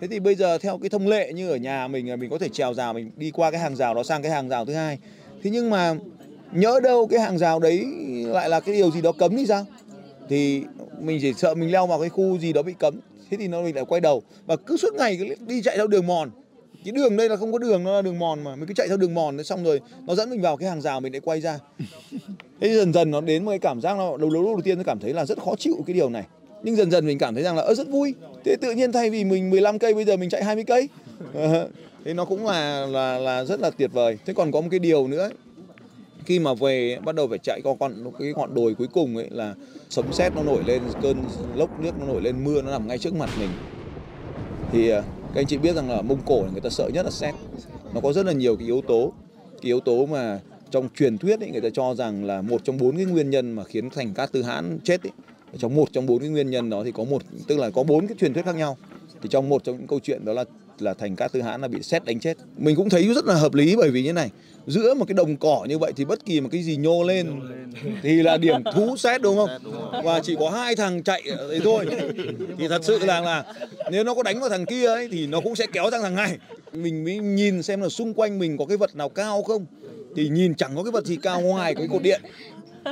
Thế 0.00 0.08
thì 0.08 0.20
bây 0.20 0.34
giờ 0.34 0.58
theo 0.58 0.78
cái 0.78 0.88
thông 0.88 1.08
lệ 1.08 1.32
như 1.32 1.50
ở 1.50 1.56
nhà 1.56 1.88
mình 1.88 2.10
là 2.10 2.16
mình 2.16 2.30
có 2.30 2.38
thể 2.38 2.48
trèo 2.48 2.74
rào 2.74 2.92
mình 2.94 3.10
đi 3.16 3.30
qua 3.30 3.50
cái 3.50 3.60
hàng 3.60 3.76
rào 3.76 3.94
đó 3.94 4.02
sang 4.02 4.22
cái 4.22 4.32
hàng 4.32 4.48
rào 4.48 4.64
thứ 4.64 4.74
hai. 4.74 4.98
Thế 5.42 5.50
nhưng 5.50 5.70
mà 5.70 5.94
nhỡ 6.52 6.80
đâu 6.80 7.06
cái 7.06 7.20
hàng 7.20 7.38
rào 7.38 7.58
đấy 7.58 7.86
lại 8.26 8.48
là 8.48 8.60
cái 8.60 8.74
điều 8.74 8.90
gì 8.90 9.00
đó 9.00 9.12
cấm 9.12 9.36
thì 9.36 9.46
sao? 9.46 9.66
Thì 10.28 10.62
mình 11.00 11.18
chỉ 11.22 11.32
sợ 11.32 11.54
mình 11.54 11.72
leo 11.72 11.86
vào 11.86 12.00
cái 12.00 12.08
khu 12.08 12.38
gì 12.38 12.52
đó 12.52 12.62
bị 12.62 12.74
cấm 12.78 13.00
thế 13.30 13.36
thì 13.36 13.48
nó 13.48 13.62
mình 13.62 13.74
lại 13.74 13.84
quay 13.88 14.00
đầu. 14.00 14.22
Và 14.46 14.56
cứ 14.56 14.76
suốt 14.76 14.94
ngày 14.94 15.16
cứ 15.16 15.34
đi 15.46 15.62
chạy 15.62 15.76
theo 15.76 15.86
đường 15.86 16.06
mòn. 16.06 16.30
Cái 16.84 16.92
đường 16.92 17.16
đây 17.16 17.28
là 17.28 17.36
không 17.36 17.52
có 17.52 17.58
đường 17.58 17.84
nó 17.84 17.92
là 17.92 18.02
đường 18.02 18.18
mòn 18.18 18.44
mà. 18.44 18.56
Mình 18.56 18.66
cứ 18.68 18.74
chạy 18.74 18.88
theo 18.88 18.96
đường 18.96 19.14
mòn 19.14 19.36
đấy 19.36 19.44
xong 19.44 19.64
rồi 19.64 19.80
nó 20.06 20.14
dẫn 20.14 20.30
mình 20.30 20.40
vào 20.40 20.56
cái 20.56 20.68
hàng 20.68 20.80
rào 20.80 21.00
mình 21.00 21.12
lại 21.12 21.20
quay 21.20 21.40
ra. 21.40 21.58
Thế 22.60 22.74
dần 22.74 22.92
dần 22.92 23.10
nó 23.10 23.20
đến 23.20 23.44
một 23.44 23.50
cái 23.50 23.58
cảm 23.58 23.80
giác 23.80 23.96
nó 23.96 24.16
đầu 24.16 24.30
đầu 24.30 24.44
đầu 24.44 24.60
tiên 24.64 24.76
tôi 24.76 24.84
cảm 24.84 24.98
thấy 24.98 25.12
là 25.12 25.24
rất 25.24 25.38
khó 25.38 25.54
chịu 25.58 25.74
cái 25.86 25.94
điều 25.94 26.10
này. 26.10 26.24
Nhưng 26.62 26.76
dần 26.76 26.90
dần 26.90 27.06
mình 27.06 27.18
cảm 27.18 27.34
thấy 27.34 27.42
rằng 27.42 27.56
là 27.56 27.62
ơ 27.62 27.74
rất 27.74 27.88
vui. 27.88 28.14
Thế 28.44 28.56
tự 28.60 28.72
nhiên 28.72 28.92
thay 28.92 29.10
vì 29.10 29.24
mình 29.24 29.50
15 29.50 29.78
cây 29.78 29.94
bây 29.94 30.04
giờ 30.04 30.16
mình 30.16 30.30
chạy 30.30 30.44
20 30.44 30.64
cây. 30.64 30.88
Ờ, 31.34 31.68
thế 32.04 32.14
nó 32.14 32.24
cũng 32.24 32.46
là 32.46 32.86
là 32.86 33.18
là 33.18 33.44
rất 33.44 33.60
là 33.60 33.70
tuyệt 33.70 33.90
vời. 33.92 34.18
Thế 34.26 34.32
còn 34.34 34.52
có 34.52 34.60
một 34.60 34.68
cái 34.70 34.78
điều 34.78 35.08
nữa 35.08 35.30
khi 36.28 36.38
mà 36.38 36.54
về 36.54 36.98
bắt 37.04 37.14
đầu 37.14 37.28
phải 37.28 37.38
chạy 37.38 37.60
qua 37.64 37.74
con 37.80 37.92
cái 38.18 38.32
ngọn 38.36 38.54
đồi 38.54 38.74
cuối 38.74 38.86
cùng 38.92 39.16
ấy 39.16 39.26
là 39.30 39.54
sấm 39.90 40.12
sét 40.12 40.34
nó 40.36 40.42
nổi 40.42 40.62
lên 40.66 40.82
cơn 41.02 41.16
lốc 41.54 41.80
nước 41.80 41.90
nó 42.00 42.06
nổi 42.06 42.20
lên 42.22 42.44
mưa 42.44 42.62
nó 42.62 42.70
nằm 42.70 42.88
ngay 42.88 42.98
trước 42.98 43.14
mặt 43.14 43.30
mình. 43.40 43.48
Thì 44.72 44.88
à, 44.88 45.02
các 45.34 45.40
anh 45.40 45.46
chị 45.46 45.58
biết 45.58 45.76
rằng 45.76 45.90
là 45.90 46.02
mông 46.02 46.18
cổ 46.26 46.44
người 46.52 46.60
ta 46.60 46.70
sợ 46.70 46.90
nhất 46.94 47.04
là 47.04 47.10
sét. 47.10 47.34
Nó 47.94 48.00
có 48.00 48.12
rất 48.12 48.26
là 48.26 48.32
nhiều 48.32 48.56
cái 48.56 48.66
yếu 48.66 48.82
tố. 48.88 49.12
Cái 49.52 49.66
yếu 49.68 49.80
tố 49.80 50.06
mà 50.06 50.40
trong 50.70 50.88
truyền 50.96 51.18
thuyết 51.18 51.40
ấy, 51.40 51.50
người 51.50 51.60
ta 51.60 51.68
cho 51.74 51.94
rằng 51.94 52.24
là 52.24 52.42
một 52.42 52.64
trong 52.64 52.78
bốn 52.78 52.96
cái 52.96 53.04
nguyên 53.04 53.30
nhân 53.30 53.52
mà 53.52 53.64
khiến 53.64 53.90
thành 53.90 54.14
cát 54.14 54.32
tư 54.32 54.42
hãn 54.42 54.78
chết 54.84 55.02
ấy, 55.02 55.12
trong 55.58 55.74
một 55.74 55.88
trong 55.92 56.06
bốn 56.06 56.18
cái 56.18 56.28
nguyên 56.28 56.50
nhân 56.50 56.70
đó 56.70 56.84
thì 56.84 56.92
có 56.92 57.04
một 57.04 57.22
tức 57.46 57.58
là 57.58 57.70
có 57.70 57.82
bốn 57.82 58.06
cái 58.06 58.16
truyền 58.20 58.34
thuyết 58.34 58.44
khác 58.44 58.56
nhau. 58.56 58.76
Thì 59.22 59.28
trong 59.28 59.48
một 59.48 59.64
trong 59.64 59.76
những 59.76 59.86
câu 59.86 60.00
chuyện 60.02 60.24
đó 60.24 60.32
là 60.32 60.44
là 60.82 60.94
thành 60.94 61.16
cát 61.16 61.32
tư 61.32 61.42
hãn 61.42 61.60
là 61.60 61.68
bị 61.68 61.82
sét 61.82 62.04
đánh 62.04 62.20
chết. 62.20 62.36
Mình 62.56 62.76
cũng 62.76 62.90
thấy 62.90 63.14
rất 63.14 63.24
là 63.24 63.34
hợp 63.34 63.54
lý 63.54 63.76
bởi 63.76 63.90
vì 63.90 64.02
như 64.02 64.12
này 64.12 64.30
giữa 64.66 64.94
một 64.94 65.04
cái 65.08 65.14
đồng 65.14 65.36
cỏ 65.36 65.66
như 65.68 65.78
vậy 65.78 65.92
thì 65.96 66.04
bất 66.04 66.24
kỳ 66.24 66.40
một 66.40 66.48
cái 66.52 66.62
gì 66.62 66.76
nhô 66.76 67.02
lên 67.02 67.40
thì 68.02 68.22
là 68.22 68.36
điểm 68.36 68.62
thú 68.74 68.96
sét 68.98 69.22
đúng 69.22 69.36
không? 69.36 69.50
Và 70.04 70.20
chỉ 70.20 70.36
có 70.40 70.50
hai 70.50 70.76
thằng 70.76 71.02
chạy 71.02 71.22
đấy 71.26 71.60
thôi. 71.64 71.86
Thì 72.58 72.68
thật 72.68 72.84
sự 72.84 72.98
là 72.98 73.20
là 73.20 73.44
nếu 73.90 74.04
nó 74.04 74.14
có 74.14 74.22
đánh 74.22 74.40
vào 74.40 74.48
thằng 74.48 74.66
kia 74.66 74.86
ấy 74.86 75.08
thì 75.12 75.26
nó 75.26 75.40
cũng 75.40 75.56
sẽ 75.56 75.66
kéo 75.72 75.90
sang 75.90 76.02
thằng 76.02 76.14
này. 76.14 76.38
Mình 76.72 77.04
mới 77.04 77.18
nhìn 77.18 77.62
xem 77.62 77.80
là 77.80 77.88
xung 77.88 78.14
quanh 78.14 78.38
mình 78.38 78.56
có 78.56 78.64
cái 78.66 78.76
vật 78.76 78.96
nào 78.96 79.08
cao 79.08 79.42
không. 79.42 79.66
Thì 80.16 80.28
nhìn 80.28 80.54
chẳng 80.54 80.76
có 80.76 80.82
cái 80.82 80.90
vật 80.90 81.06
gì 81.06 81.16
cao 81.16 81.40
ngoài 81.40 81.74
cái 81.74 81.88
cột 81.90 82.02
điện 82.02 82.20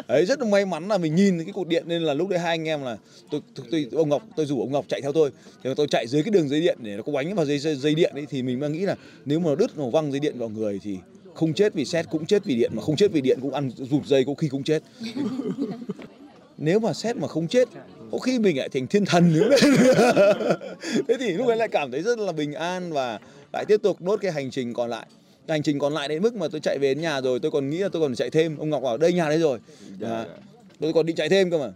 ấy 0.06 0.26
rất 0.26 0.40
là 0.40 0.46
may 0.46 0.64
mắn 0.66 0.88
là 0.88 0.98
mình 0.98 1.14
nhìn 1.14 1.44
cái 1.44 1.52
cột 1.52 1.68
điện 1.68 1.84
nên 1.86 2.02
là 2.02 2.14
lúc 2.14 2.28
đấy 2.28 2.38
hai 2.38 2.50
anh 2.50 2.68
em 2.68 2.82
là 2.82 2.96
tôi, 3.30 3.40
tôi, 3.54 3.66
tôi 3.70 3.86
ông 3.92 4.08
ngọc 4.08 4.22
tôi 4.36 4.46
rủ 4.46 4.60
ông 4.60 4.72
ngọc 4.72 4.84
chạy 4.88 5.00
theo 5.00 5.12
tôi. 5.12 5.30
Thì 5.64 5.70
tôi 5.76 5.86
chạy 5.90 6.06
dưới 6.06 6.22
cái 6.22 6.30
đường 6.30 6.48
dây 6.48 6.60
điện 6.60 6.78
để 6.82 6.96
nó 6.96 7.02
có 7.02 7.12
bánh 7.12 7.34
vào 7.34 7.46
dây, 7.46 7.58
dây 7.58 7.76
dây 7.76 7.94
điện 7.94 8.12
ấy 8.14 8.26
thì 8.30 8.42
mình 8.42 8.60
mới 8.60 8.70
nghĩ 8.70 8.80
là 8.80 8.96
nếu 9.24 9.38
mà 9.38 9.44
nó 9.48 9.54
đứt 9.54 9.78
nó 9.78 9.90
văng 9.90 10.10
dây 10.10 10.20
điện 10.20 10.38
vào 10.38 10.48
người 10.48 10.80
thì 10.82 10.98
không 11.34 11.54
chết 11.54 11.74
vì 11.74 11.84
xét 11.84 12.06
cũng 12.10 12.26
chết 12.26 12.44
vì 12.44 12.56
điện 12.56 12.72
mà 12.74 12.82
không 12.82 12.96
chết 12.96 13.12
vì 13.12 13.20
điện 13.20 13.38
cũng 13.42 13.54
ăn 13.54 13.70
rụt 13.76 14.06
dây 14.06 14.24
có 14.24 14.34
khi 14.34 14.48
cũng 14.48 14.62
chết. 14.62 14.82
Nếu 16.58 16.78
mà 16.78 16.92
xét 16.92 17.16
mà 17.16 17.28
không 17.28 17.48
chết 17.48 17.68
có 18.12 18.18
khi 18.18 18.38
mình 18.38 18.58
lại 18.58 18.68
thành 18.68 18.86
thiên 18.86 19.04
thần 19.04 19.32
nữa. 19.32 19.48
Đấy. 19.50 19.60
thế 21.08 21.14
thì 21.20 21.32
lúc 21.32 21.46
ấy 21.46 21.56
lại 21.56 21.68
cảm 21.68 21.90
thấy 21.90 22.02
rất 22.02 22.18
là 22.18 22.32
bình 22.32 22.52
an 22.52 22.92
và 22.92 23.18
lại 23.52 23.64
tiếp 23.68 23.82
tục 23.82 24.00
đốt 24.00 24.20
cái 24.20 24.32
hành 24.32 24.50
trình 24.50 24.74
còn 24.74 24.90
lại 24.90 25.06
hành 25.48 25.62
trình 25.62 25.78
còn 25.78 25.94
lại 25.94 26.08
đến 26.08 26.22
mức 26.22 26.34
mà 26.36 26.48
tôi 26.48 26.60
chạy 26.60 26.78
về 26.78 26.94
đến 26.94 27.02
nhà 27.02 27.20
rồi 27.20 27.40
tôi 27.40 27.50
còn 27.50 27.70
nghĩ 27.70 27.78
là 27.78 27.88
tôi 27.88 28.02
còn 28.02 28.14
chạy 28.14 28.30
thêm. 28.30 28.56
Ông 28.58 28.70
ngọc 28.70 28.82
bảo 28.82 28.96
đây 28.96 29.12
nhà 29.12 29.28
đấy 29.28 29.38
rồi. 29.38 29.58
À, 30.00 30.26
tôi 30.80 30.92
còn 30.92 31.06
định 31.06 31.16
chạy 31.16 31.28
thêm 31.28 31.50
cơ 31.50 31.58
mà. 31.58 31.72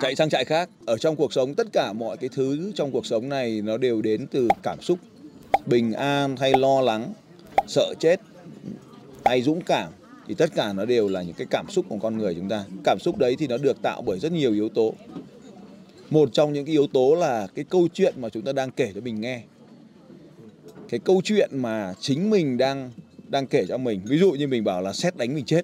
Chạy 0.00 0.14
sang 0.14 0.30
trại 0.30 0.44
khác. 0.44 0.70
Ở 0.86 0.98
trong 0.98 1.16
cuộc 1.16 1.32
sống 1.32 1.54
tất 1.54 1.66
cả 1.72 1.92
mọi 1.92 2.16
cái 2.16 2.30
thứ 2.32 2.72
trong 2.74 2.90
cuộc 2.90 3.06
sống 3.06 3.28
này 3.28 3.60
nó 3.64 3.76
đều 3.76 4.02
đến 4.02 4.26
từ 4.30 4.48
cảm 4.62 4.78
xúc 4.82 4.98
bình 5.66 5.92
an 5.92 6.36
hay 6.36 6.52
lo 6.58 6.80
lắng 6.80 7.12
sợ 7.66 7.94
chết 8.00 8.20
hay 9.24 9.42
dũng 9.42 9.60
cảm. 9.60 9.92
Thì 10.28 10.34
tất 10.34 10.54
cả 10.54 10.72
nó 10.72 10.84
đều 10.84 11.08
là 11.08 11.22
những 11.22 11.34
cái 11.34 11.46
cảm 11.50 11.66
xúc 11.70 11.86
của 11.88 11.98
con 12.02 12.18
người 12.18 12.34
chúng 12.34 12.48
ta. 12.48 12.64
Cảm 12.84 12.98
xúc 13.00 13.18
đấy 13.18 13.36
thì 13.38 13.46
nó 13.46 13.56
được 13.56 13.82
tạo 13.82 14.02
bởi 14.02 14.18
rất 14.18 14.32
nhiều 14.32 14.52
yếu 14.52 14.68
tố. 14.68 14.94
Một 16.10 16.28
trong 16.32 16.52
những 16.52 16.64
cái 16.64 16.72
yếu 16.72 16.86
tố 16.86 17.14
là 17.14 17.46
cái 17.54 17.64
câu 17.64 17.88
chuyện 17.94 18.14
mà 18.16 18.28
chúng 18.28 18.42
ta 18.42 18.52
đang 18.52 18.70
kể 18.70 18.92
cho 18.94 19.00
mình 19.00 19.20
nghe 19.20 19.42
cái 20.94 20.98
câu 21.04 21.20
chuyện 21.24 21.50
mà 21.52 21.94
chính 22.00 22.30
mình 22.30 22.56
đang 22.56 22.90
đang 23.28 23.46
kể 23.46 23.64
cho 23.68 23.78
mình. 23.78 24.00
Ví 24.04 24.18
dụ 24.18 24.32
như 24.32 24.48
mình 24.48 24.64
bảo 24.64 24.82
là 24.82 24.92
xét 24.92 25.16
đánh 25.16 25.34
mình 25.34 25.44
chết 25.44 25.62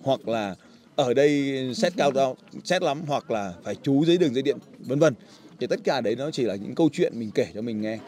hoặc 0.00 0.28
là 0.28 0.54
ở 0.96 1.14
đây 1.14 1.56
xét 1.74 1.92
cao 1.96 2.10
cao 2.10 2.36
xét 2.64 2.82
lắm 2.82 3.02
hoặc 3.06 3.30
là 3.30 3.54
phải 3.64 3.74
chú 3.82 4.04
dưới 4.04 4.18
đường 4.18 4.34
dây 4.34 4.42
điện 4.42 4.56
vân 4.78 4.98
vân. 4.98 5.14
Thì 5.60 5.66
tất 5.66 5.80
cả 5.84 6.00
đấy 6.00 6.16
nó 6.16 6.30
chỉ 6.30 6.42
là 6.42 6.54
những 6.54 6.74
câu 6.74 6.88
chuyện 6.92 7.12
mình 7.18 7.30
kể 7.34 7.46
cho 7.54 7.62
mình 7.62 7.82
nghe. 7.82 7.98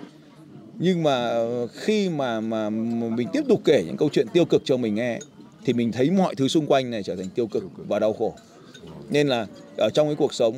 Nhưng 0.78 1.02
mà 1.02 1.34
khi 1.72 2.08
mà 2.08 2.40
mà 2.40 2.70
mình 2.70 3.28
tiếp 3.32 3.42
tục 3.48 3.60
kể 3.64 3.84
những 3.86 3.96
câu 3.96 4.08
chuyện 4.12 4.26
tiêu 4.32 4.44
cực 4.44 4.62
cho 4.64 4.76
mình 4.76 4.94
nghe, 4.94 5.20
thì 5.64 5.72
mình 5.72 5.92
thấy 5.92 6.10
mọi 6.10 6.34
thứ 6.34 6.48
xung 6.48 6.66
quanh 6.66 6.90
này 6.90 7.02
trở 7.02 7.16
thành 7.16 7.28
tiêu 7.34 7.46
cực 7.46 7.64
và 7.76 7.98
đau 7.98 8.12
khổ. 8.12 8.34
Nên 9.10 9.28
là 9.28 9.46
ở 9.76 9.90
trong 9.94 10.08
cái 10.08 10.16
cuộc 10.16 10.34
sống, 10.34 10.56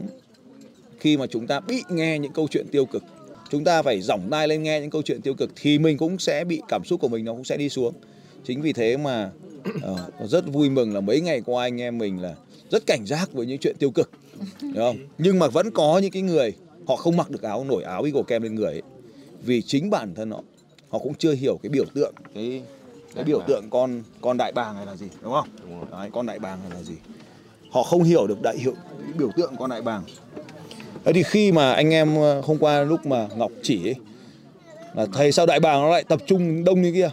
khi 1.00 1.16
mà 1.16 1.26
chúng 1.26 1.46
ta 1.46 1.60
bị 1.60 1.82
nghe 1.88 2.18
những 2.18 2.32
câu 2.32 2.48
chuyện 2.50 2.66
tiêu 2.68 2.84
cực 2.84 3.02
chúng 3.50 3.64
ta 3.64 3.82
phải 3.82 4.00
giỏng 4.00 4.28
tai 4.30 4.48
lên 4.48 4.62
nghe 4.62 4.80
những 4.80 4.90
câu 4.90 5.02
chuyện 5.02 5.20
tiêu 5.20 5.34
cực 5.34 5.50
thì 5.56 5.78
mình 5.78 5.98
cũng 5.98 6.18
sẽ 6.18 6.44
bị 6.44 6.62
cảm 6.68 6.84
xúc 6.84 7.00
của 7.00 7.08
mình 7.08 7.24
nó 7.24 7.32
cũng 7.32 7.44
sẽ 7.44 7.56
đi 7.56 7.68
xuống. 7.68 7.94
Chính 8.44 8.62
vì 8.62 8.72
thế 8.72 8.96
mà 8.96 9.30
uh, 9.68 10.30
rất 10.30 10.44
vui 10.52 10.70
mừng 10.70 10.94
là 10.94 11.00
mấy 11.00 11.20
ngày 11.20 11.42
qua 11.46 11.64
anh 11.64 11.80
em 11.80 11.98
mình 11.98 12.22
là 12.22 12.34
rất 12.70 12.86
cảnh 12.86 13.06
giác 13.06 13.32
với 13.32 13.46
những 13.46 13.58
chuyện 13.58 13.76
tiêu 13.78 13.90
cực 13.90 14.10
đúng 14.60 14.74
không? 14.74 14.96
Nhưng 15.18 15.38
mà 15.38 15.48
vẫn 15.48 15.70
có 15.70 15.98
những 15.98 16.10
cái 16.10 16.22
người 16.22 16.52
họ 16.86 16.96
không 16.96 17.16
mặc 17.16 17.30
được 17.30 17.42
áo 17.42 17.64
nổi 17.64 17.82
áo 17.82 18.02
Eagle 18.02 18.22
kem 18.26 18.42
lên 18.42 18.54
người 18.54 18.72
ấy, 18.72 18.82
vì 19.42 19.62
chính 19.62 19.90
bản 19.90 20.14
thân 20.14 20.30
họ 20.30 20.42
họ 20.88 20.98
cũng 20.98 21.14
chưa 21.14 21.32
hiểu 21.32 21.58
cái 21.62 21.70
biểu 21.70 21.84
tượng 21.94 22.14
cái 22.34 22.62
cái 23.14 23.24
biểu 23.24 23.40
tượng 23.46 23.64
con 23.70 24.02
con 24.20 24.36
đại 24.36 24.52
bàng 24.52 24.76
này 24.76 24.86
là 24.86 24.96
gì 24.96 25.06
đúng 25.22 25.32
không? 25.32 25.48
Đấy, 25.90 26.10
con 26.12 26.26
đại 26.26 26.38
bàng 26.38 26.58
này 26.62 26.78
là 26.78 26.82
gì? 26.82 26.94
Họ 27.70 27.82
không 27.82 28.02
hiểu 28.02 28.26
được 28.26 28.42
đại 28.42 28.58
hiệu 28.58 28.74
biểu 29.18 29.30
tượng 29.36 29.54
con 29.58 29.70
đại 29.70 29.82
bàng 29.82 30.04
Thế 31.04 31.12
thì 31.12 31.22
khi 31.22 31.52
mà 31.52 31.72
anh 31.72 31.90
em 31.94 32.16
ờ, 32.16 32.40
hôm 32.40 32.58
qua 32.58 32.82
lúc 32.82 33.06
mà 33.06 33.28
Ngọc 33.36 33.52
chỉ 33.62 33.88
ấy, 33.88 33.94
là 34.94 35.06
thầy 35.12 35.32
sao 35.32 35.46
đại 35.46 35.60
bàng 35.60 35.82
nó 35.82 35.90
lại 35.90 36.04
tập 36.08 36.20
trung 36.26 36.64
đông 36.64 36.82
như 36.82 36.92
kia? 36.92 37.10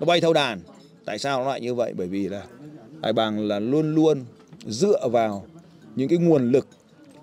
Nó 0.00 0.06
bay 0.06 0.20
theo 0.20 0.32
đàn. 0.32 0.60
Tại 1.04 1.18
sao 1.18 1.44
nó 1.44 1.50
lại 1.50 1.60
như 1.60 1.74
vậy? 1.74 1.92
Bởi 1.96 2.06
vì 2.06 2.28
là 2.28 2.42
đại 3.00 3.12
bàng 3.12 3.48
là 3.48 3.58
luôn 3.58 3.94
luôn 3.94 4.24
dựa 4.66 5.08
vào 5.08 5.44
những 5.96 6.08
cái 6.08 6.18
nguồn 6.18 6.50
lực 6.50 6.66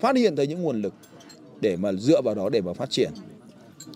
phát 0.00 0.16
hiện 0.16 0.36
thấy 0.36 0.46
những 0.46 0.62
nguồn 0.62 0.82
lực 0.82 0.94
để 1.60 1.76
mà 1.76 1.92
dựa 1.92 2.22
vào 2.22 2.34
đó 2.34 2.48
để 2.48 2.60
mà 2.60 2.72
phát 2.72 2.90
triển. 2.90 3.10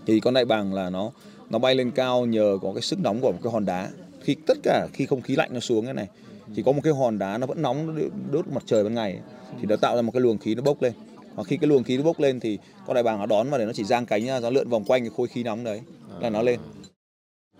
Thì 0.06 0.20
con 0.20 0.34
đại 0.34 0.44
bàng 0.44 0.74
là 0.74 0.90
nó 0.90 1.10
nó 1.50 1.58
bay 1.58 1.74
lên 1.74 1.90
cao 1.90 2.26
nhờ 2.26 2.58
có 2.62 2.72
cái 2.72 2.82
sức 2.82 3.00
nóng 3.00 3.20
của 3.20 3.32
một 3.32 3.38
cái 3.42 3.52
hòn 3.52 3.64
đá. 3.64 3.88
Khi 4.20 4.36
tất 4.46 4.58
cả 4.62 4.86
khi 4.92 5.06
không 5.06 5.22
khí 5.22 5.36
lạnh 5.36 5.50
nó 5.52 5.60
xuống 5.60 5.84
cái 5.84 5.94
này 5.94 6.08
thì 6.54 6.62
có 6.62 6.72
một 6.72 6.80
cái 6.84 6.92
hòn 6.92 7.18
đá 7.18 7.38
nó 7.38 7.46
vẫn 7.46 7.62
nóng 7.62 7.86
nó 7.86 8.02
đốt 8.30 8.46
mặt 8.48 8.62
trời 8.66 8.84
ban 8.84 8.94
ngày. 8.94 9.18
Thì 9.60 9.66
nó 9.66 9.76
tạo 9.76 9.96
ra 9.96 10.02
một 10.02 10.12
cái 10.12 10.20
luồng 10.20 10.38
khí 10.38 10.54
nó 10.54 10.62
bốc 10.62 10.82
lên 10.82 10.92
và 11.34 11.44
khi 11.44 11.56
cái 11.56 11.68
luồng 11.68 11.84
khí 11.84 11.96
nó 11.96 12.02
bốc 12.02 12.20
lên 12.20 12.40
thì 12.40 12.58
con 12.86 12.94
đại 12.94 13.02
bàng 13.02 13.18
nó 13.18 13.26
đón 13.26 13.50
vào 13.50 13.58
để 13.58 13.66
nó 13.66 13.72
chỉ 13.72 13.84
giang 13.84 14.06
cánh 14.06 14.26
ra 14.26 14.40
nó 14.40 14.50
lượn 14.50 14.68
vòng 14.68 14.84
quanh 14.84 15.02
cái 15.02 15.10
khối 15.16 15.28
khí 15.28 15.42
nóng 15.42 15.64
đấy, 15.64 15.80
là 16.20 16.30
nó 16.30 16.42
lên. 16.42 16.60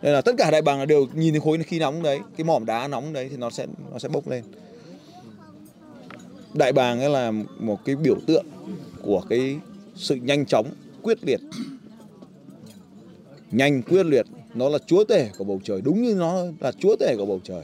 Nên 0.02 0.12
là 0.12 0.20
tất 0.20 0.34
cả 0.38 0.50
đại 0.50 0.62
bàng 0.62 0.86
đều 0.86 1.06
nhìn 1.14 1.32
thấy 1.32 1.40
khối 1.40 1.58
khí 1.58 1.78
nóng 1.78 2.02
đấy, 2.02 2.20
cái 2.36 2.44
mỏm 2.44 2.64
đá 2.64 2.88
nóng 2.88 3.12
đấy 3.12 3.28
thì 3.30 3.36
nó 3.36 3.50
sẽ 3.50 3.66
nó 3.92 3.98
sẽ 3.98 4.08
bốc 4.08 4.28
lên. 4.28 4.44
Đại 6.54 6.72
bàng 6.72 7.00
ấy 7.00 7.10
là 7.10 7.32
một 7.58 7.84
cái 7.84 7.96
biểu 7.96 8.16
tượng 8.26 8.46
của 9.02 9.22
cái 9.28 9.56
sự 9.94 10.14
nhanh 10.14 10.46
chóng, 10.46 10.66
quyết 11.02 11.18
liệt. 11.24 11.40
Nhanh, 13.50 13.82
quyết 13.82 14.06
liệt, 14.06 14.26
nó 14.54 14.68
là 14.68 14.78
chúa 14.86 15.04
tể 15.04 15.30
của 15.38 15.44
bầu 15.44 15.60
trời, 15.64 15.80
đúng 15.80 16.02
như 16.02 16.14
nó 16.14 16.44
là 16.60 16.72
chúa 16.72 16.96
tể 16.96 17.14
của 17.18 17.26
bầu 17.26 17.40
trời. 17.44 17.62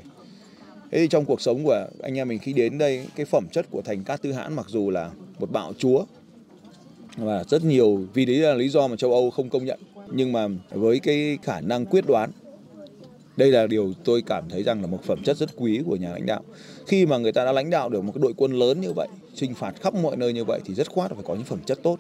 Thế 0.91 0.99
thì 0.99 1.09
trong 1.09 1.25
cuộc 1.25 1.41
sống 1.41 1.65
của 1.65 1.87
anh 2.03 2.19
em 2.19 2.29
mình 2.29 2.39
khi 2.39 2.53
đến 2.53 2.79
đây, 2.79 3.07
cái 3.17 3.27
phẩm 3.27 3.47
chất 3.53 3.67
của 3.71 3.83
thành 3.83 4.05
cát 4.05 4.23
tư 4.23 4.33
hãn 4.33 4.55
mặc 4.55 4.67
dù 4.69 4.91
là 4.91 5.11
một 5.41 5.51
bạo 5.53 5.73
chúa. 5.79 6.05
Và 7.17 7.45
rất 7.45 7.65
nhiều, 7.65 8.07
vì 8.15 8.25
đấy 8.25 8.37
là 8.37 8.55
lý 8.55 8.69
do 8.69 8.89
mà 8.89 8.97
châu 8.97 9.13
âu 9.13 9.31
không 9.31 9.49
công 9.49 9.65
nhận, 9.65 9.81
nhưng 10.13 10.33
mà 10.33 10.49
với 10.71 11.01
cái 11.01 11.39
khả 11.43 11.61
năng 11.61 11.87
quyết 11.87 12.05
đoán, 12.07 12.31
đây 13.37 13.53
là 13.53 13.67
điều 13.67 13.93
tôi 14.05 14.23
cảm 14.23 14.49
thấy 14.49 14.63
rằng 14.63 14.81
là 14.81 14.87
một 14.87 15.05
phẩm 15.05 15.23
chất 15.23 15.37
rất 15.37 15.51
quý 15.57 15.81
của 15.87 15.97
nhà 15.97 16.11
lãnh 16.13 16.27
đạo. 16.27 16.43
Khi 16.87 17.07
mà 17.07 17.19
người 17.19 17.33
ta 17.33 17.45
đã 17.45 17.53
lãnh 17.53 17.71
đạo 17.71 17.89
được 17.89 18.05
một 18.05 18.13
cái 18.15 18.23
đội 18.23 18.33
quân 18.37 18.53
lớn 18.53 18.81
như 18.81 18.93
vậy 18.93 19.09
chinh 19.35 19.55
phạt 19.55 19.81
khắp 19.81 19.95
mọi 19.95 20.17
nơi 20.17 20.33
như 20.33 20.45
vậy 20.45 20.61
thì 20.65 20.75
rất 20.75 20.91
khoát 20.91 21.11
phải 21.11 21.23
có 21.27 21.35
những 21.35 21.45
phẩm 21.45 21.59
chất 21.67 21.79
tốt. 21.83 21.99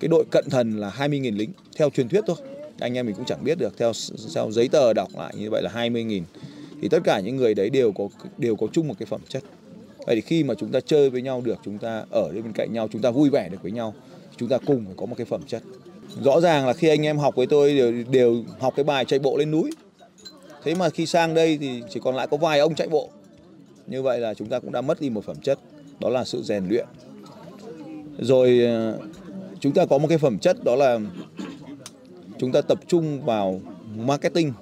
Cái 0.00 0.08
đội 0.08 0.24
cận 0.30 0.44
thần 0.50 0.80
là 0.80 0.90
20.000 0.98 1.36
lính, 1.36 1.50
theo 1.76 1.90
truyền 1.90 2.08
thuyết 2.08 2.24
thôi. 2.26 2.36
Anh 2.78 2.94
em 2.94 3.06
mình 3.06 3.14
cũng 3.14 3.24
chẳng 3.24 3.44
biết 3.44 3.58
được, 3.58 3.78
theo 3.78 3.92
theo 4.34 4.50
giấy 4.50 4.68
tờ 4.68 4.92
đọc 4.92 5.08
lại 5.16 5.34
như 5.38 5.50
vậy 5.50 5.62
là 5.62 5.70
20.000 5.74 6.22
thì 6.82 6.88
tất 6.88 6.98
cả 7.04 7.20
những 7.20 7.36
người 7.36 7.54
đấy 7.54 7.70
đều 7.70 7.92
có 7.92 8.08
đều 8.38 8.56
có 8.56 8.66
chung 8.72 8.88
một 8.88 8.94
cái 8.98 9.06
phẩm 9.06 9.20
chất 9.28 9.42
vậy 10.06 10.14
thì 10.14 10.20
khi 10.20 10.44
mà 10.44 10.54
chúng 10.54 10.72
ta 10.72 10.80
chơi 10.80 11.10
với 11.10 11.22
nhau 11.22 11.42
được 11.44 11.58
chúng 11.64 11.78
ta 11.78 12.04
ở 12.10 12.28
bên 12.28 12.52
cạnh 12.54 12.72
nhau 12.72 12.88
chúng 12.92 13.02
ta 13.02 13.10
vui 13.10 13.30
vẻ 13.30 13.48
được 13.48 13.62
với 13.62 13.72
nhau 13.72 13.94
chúng 14.36 14.48
ta 14.48 14.58
cùng 14.66 14.84
phải 14.84 14.94
có 14.96 15.06
một 15.06 15.14
cái 15.18 15.24
phẩm 15.24 15.42
chất. 15.46 15.62
Rõ 16.22 16.40
ràng 16.40 16.66
là 16.66 16.72
khi 16.72 16.88
anh 16.88 17.06
em 17.06 17.18
học 17.18 17.36
với 17.36 17.46
tôi 17.46 17.74
đều, 17.74 17.92
đều 18.10 18.44
học 18.60 18.72
cái 18.76 18.84
bài 18.84 19.04
chạy 19.04 19.18
bộ 19.18 19.36
lên 19.36 19.50
núi. 19.50 19.70
Thế 20.62 20.74
mà 20.74 20.90
khi 20.90 21.06
sang 21.06 21.34
đây 21.34 21.58
thì 21.60 21.82
chỉ 21.90 22.00
còn 22.04 22.16
lại 22.16 22.26
có 22.30 22.36
vài 22.36 22.58
ông 22.58 22.74
chạy 22.74 22.88
bộ. 22.88 23.08
Như 23.86 24.02
vậy 24.02 24.18
là 24.18 24.34
chúng 24.34 24.48
ta 24.48 24.58
cũng 24.58 24.72
đã 24.72 24.80
mất 24.80 25.00
đi 25.00 25.10
một 25.10 25.24
phẩm 25.24 25.36
chất 25.42 25.58
đó 26.00 26.08
là 26.08 26.24
sự 26.24 26.42
rèn 26.42 26.68
luyện. 26.68 26.86
Rồi 28.18 28.60
ờ, 28.60 28.98
chúng 29.60 29.72
ta 29.72 29.86
có 29.86 29.98
một 29.98 30.08
cái 30.08 30.18
phẩm 30.18 30.38
chất 30.38 30.64
đó 30.64 30.76
là 30.76 30.98
chúng 32.38 32.52
ta 32.52 32.60
tập 32.60 32.80
trung 32.88 33.22
vào 33.24 33.60
marketing. 33.96 34.52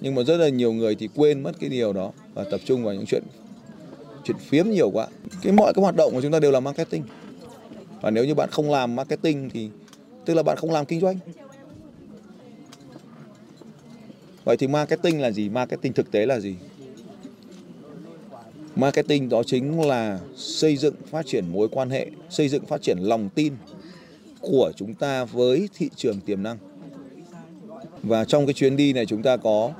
Nhưng 0.00 0.14
mà 0.14 0.22
rất 0.22 0.36
là 0.36 0.48
nhiều 0.48 0.72
người 0.72 0.94
thì 0.94 1.08
quên 1.14 1.42
mất 1.42 1.52
cái 1.60 1.70
điều 1.70 1.92
đó 1.92 2.12
và 2.34 2.44
tập 2.44 2.60
trung 2.64 2.84
vào 2.84 2.94
những 2.94 3.06
chuyện 3.06 3.22
chuyện 4.24 4.36
phiếm 4.38 4.68
nhiều 4.68 4.90
quá. 4.90 5.06
Cái 5.42 5.52
mọi 5.52 5.74
cái 5.74 5.82
hoạt 5.82 5.96
động 5.96 6.12
của 6.14 6.22
chúng 6.22 6.32
ta 6.32 6.40
đều 6.40 6.50
là 6.50 6.60
marketing. 6.60 7.02
Và 8.00 8.10
nếu 8.10 8.24
như 8.24 8.34
bạn 8.34 8.50
không 8.50 8.70
làm 8.70 8.96
marketing 8.96 9.50
thì, 9.50 9.70
tức 10.24 10.34
là 10.34 10.42
bạn 10.42 10.56
không 10.56 10.70
làm 10.70 10.86
kinh 10.86 11.00
doanh. 11.00 11.18
Vậy 14.44 14.56
thì 14.56 14.66
marketing 14.66 15.20
là 15.20 15.30
gì? 15.30 15.48
Marketing 15.48 15.92
thực 15.92 16.10
tế 16.10 16.26
là 16.26 16.40
gì? 16.40 16.54
Marketing 18.76 19.28
đó 19.28 19.42
chính 19.42 19.80
là 19.80 20.20
xây 20.36 20.76
dựng, 20.76 20.94
phát 21.10 21.26
triển 21.26 21.44
mối 21.52 21.68
quan 21.68 21.90
hệ, 21.90 22.10
xây 22.30 22.48
dựng, 22.48 22.66
phát 22.66 22.82
triển 22.82 22.98
lòng 22.98 23.28
tin 23.34 23.52
của 24.40 24.72
chúng 24.76 24.94
ta 24.94 25.24
với 25.24 25.68
thị 25.74 25.90
trường 25.96 26.20
tiềm 26.20 26.42
năng. 26.42 26.58
Và 28.02 28.24
trong 28.24 28.46
cái 28.46 28.54
chuyến 28.54 28.76
đi 28.76 28.92
này 28.92 29.06
chúng 29.06 29.22
ta 29.22 29.36
có 29.36 29.72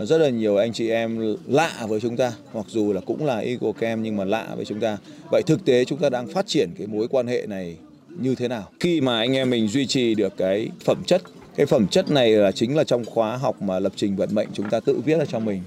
rất 0.00 0.18
là 0.18 0.28
nhiều 0.28 0.56
anh 0.56 0.72
chị 0.72 0.90
em 0.90 1.36
lạ 1.48 1.86
với 1.88 2.00
chúng 2.00 2.16
ta, 2.16 2.32
mặc 2.54 2.66
dù 2.68 2.92
là 2.92 3.00
cũng 3.00 3.24
là 3.24 3.38
EcoCam 3.38 4.02
nhưng 4.02 4.16
mà 4.16 4.24
lạ 4.24 4.48
với 4.56 4.64
chúng 4.64 4.80
ta. 4.80 4.98
Vậy 5.30 5.42
thực 5.46 5.64
tế 5.64 5.84
chúng 5.84 5.98
ta 5.98 6.08
đang 6.08 6.26
phát 6.26 6.46
triển 6.46 6.70
cái 6.78 6.86
mối 6.86 7.08
quan 7.08 7.26
hệ 7.26 7.46
này 7.46 7.76
như 8.08 8.34
thế 8.34 8.48
nào? 8.48 8.68
Khi 8.80 9.00
mà 9.00 9.18
anh 9.18 9.36
em 9.36 9.50
mình 9.50 9.68
duy 9.68 9.86
trì 9.86 10.14
được 10.14 10.36
cái 10.36 10.68
phẩm 10.84 11.02
chất, 11.06 11.22
cái 11.56 11.66
phẩm 11.66 11.86
chất 11.86 12.10
này 12.10 12.30
là 12.30 12.52
chính 12.52 12.76
là 12.76 12.84
trong 12.84 13.04
khóa 13.04 13.36
học 13.36 13.62
mà 13.62 13.78
lập 13.78 13.92
trình 13.96 14.16
vận 14.16 14.34
mệnh 14.34 14.48
chúng 14.52 14.70
ta 14.70 14.80
tự 14.80 15.00
viết 15.04 15.18
ra 15.18 15.24
cho 15.24 15.38
mình. 15.38 15.62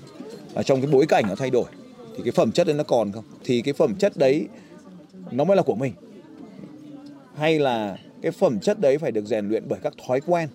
Và 0.54 0.64
trong 0.64 0.82
cái 0.82 0.92
bối 0.92 1.06
cảnh 1.06 1.24
nó 1.30 1.36
thay 1.36 1.50
đổi, 1.50 1.66
thì 2.18 2.24
cái 2.24 2.32
phẩm 2.32 2.52
chất 2.52 2.68
đấy 2.68 2.76
nó 2.76 2.84
còn 2.84 3.12
không? 3.12 3.24
Thì 3.44 3.62
cái 3.62 3.74
phẩm 3.74 3.96
chất 3.96 4.18
đấy 4.18 4.48
nó 5.32 5.44
mới 5.44 5.58
là 5.58 5.64
của 5.64 5.76
mình. 5.76 5.94
Hay 7.36 7.60
là 7.60 7.98
cái 8.22 8.32
phẩm 8.32 8.60
chất 8.60 8.80
đấy 8.80 8.98
phải 8.98 9.12
được 9.12 9.26
rèn 9.26 9.50
luyện 9.50 9.64
bởi 9.70 9.80
các 9.84 9.94
thói 10.08 10.22
quen? 10.22 10.50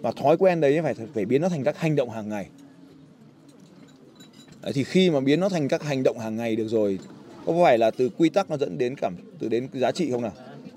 Và 0.00 0.12
thói 0.12 0.36
quen 0.36 0.60
đấy 0.60 0.80
phải 0.82 0.94
phải 1.14 1.24
biến 1.24 1.42
nó 1.42 1.48
thành 1.48 1.64
các 1.64 1.78
hành 1.78 1.96
động 1.96 2.10
hàng 2.10 2.28
ngày 2.28 2.46
thì 4.72 4.84
khi 4.84 5.10
mà 5.10 5.20
biến 5.20 5.40
nó 5.40 5.48
thành 5.48 5.68
các 5.68 5.82
hành 5.82 6.02
động 6.02 6.18
hàng 6.18 6.36
ngày 6.36 6.56
được 6.56 6.68
rồi, 6.68 6.98
có 7.46 7.52
phải 7.62 7.78
là 7.78 7.90
từ 7.90 8.10
quy 8.18 8.28
tắc 8.28 8.50
nó 8.50 8.56
dẫn 8.56 8.78
đến 8.78 8.94
cảm, 9.00 9.14
từ 9.38 9.48
đến 9.48 9.68
giá 9.72 9.92
trị 9.92 10.10
không 10.10 10.22
nào? 10.22 10.32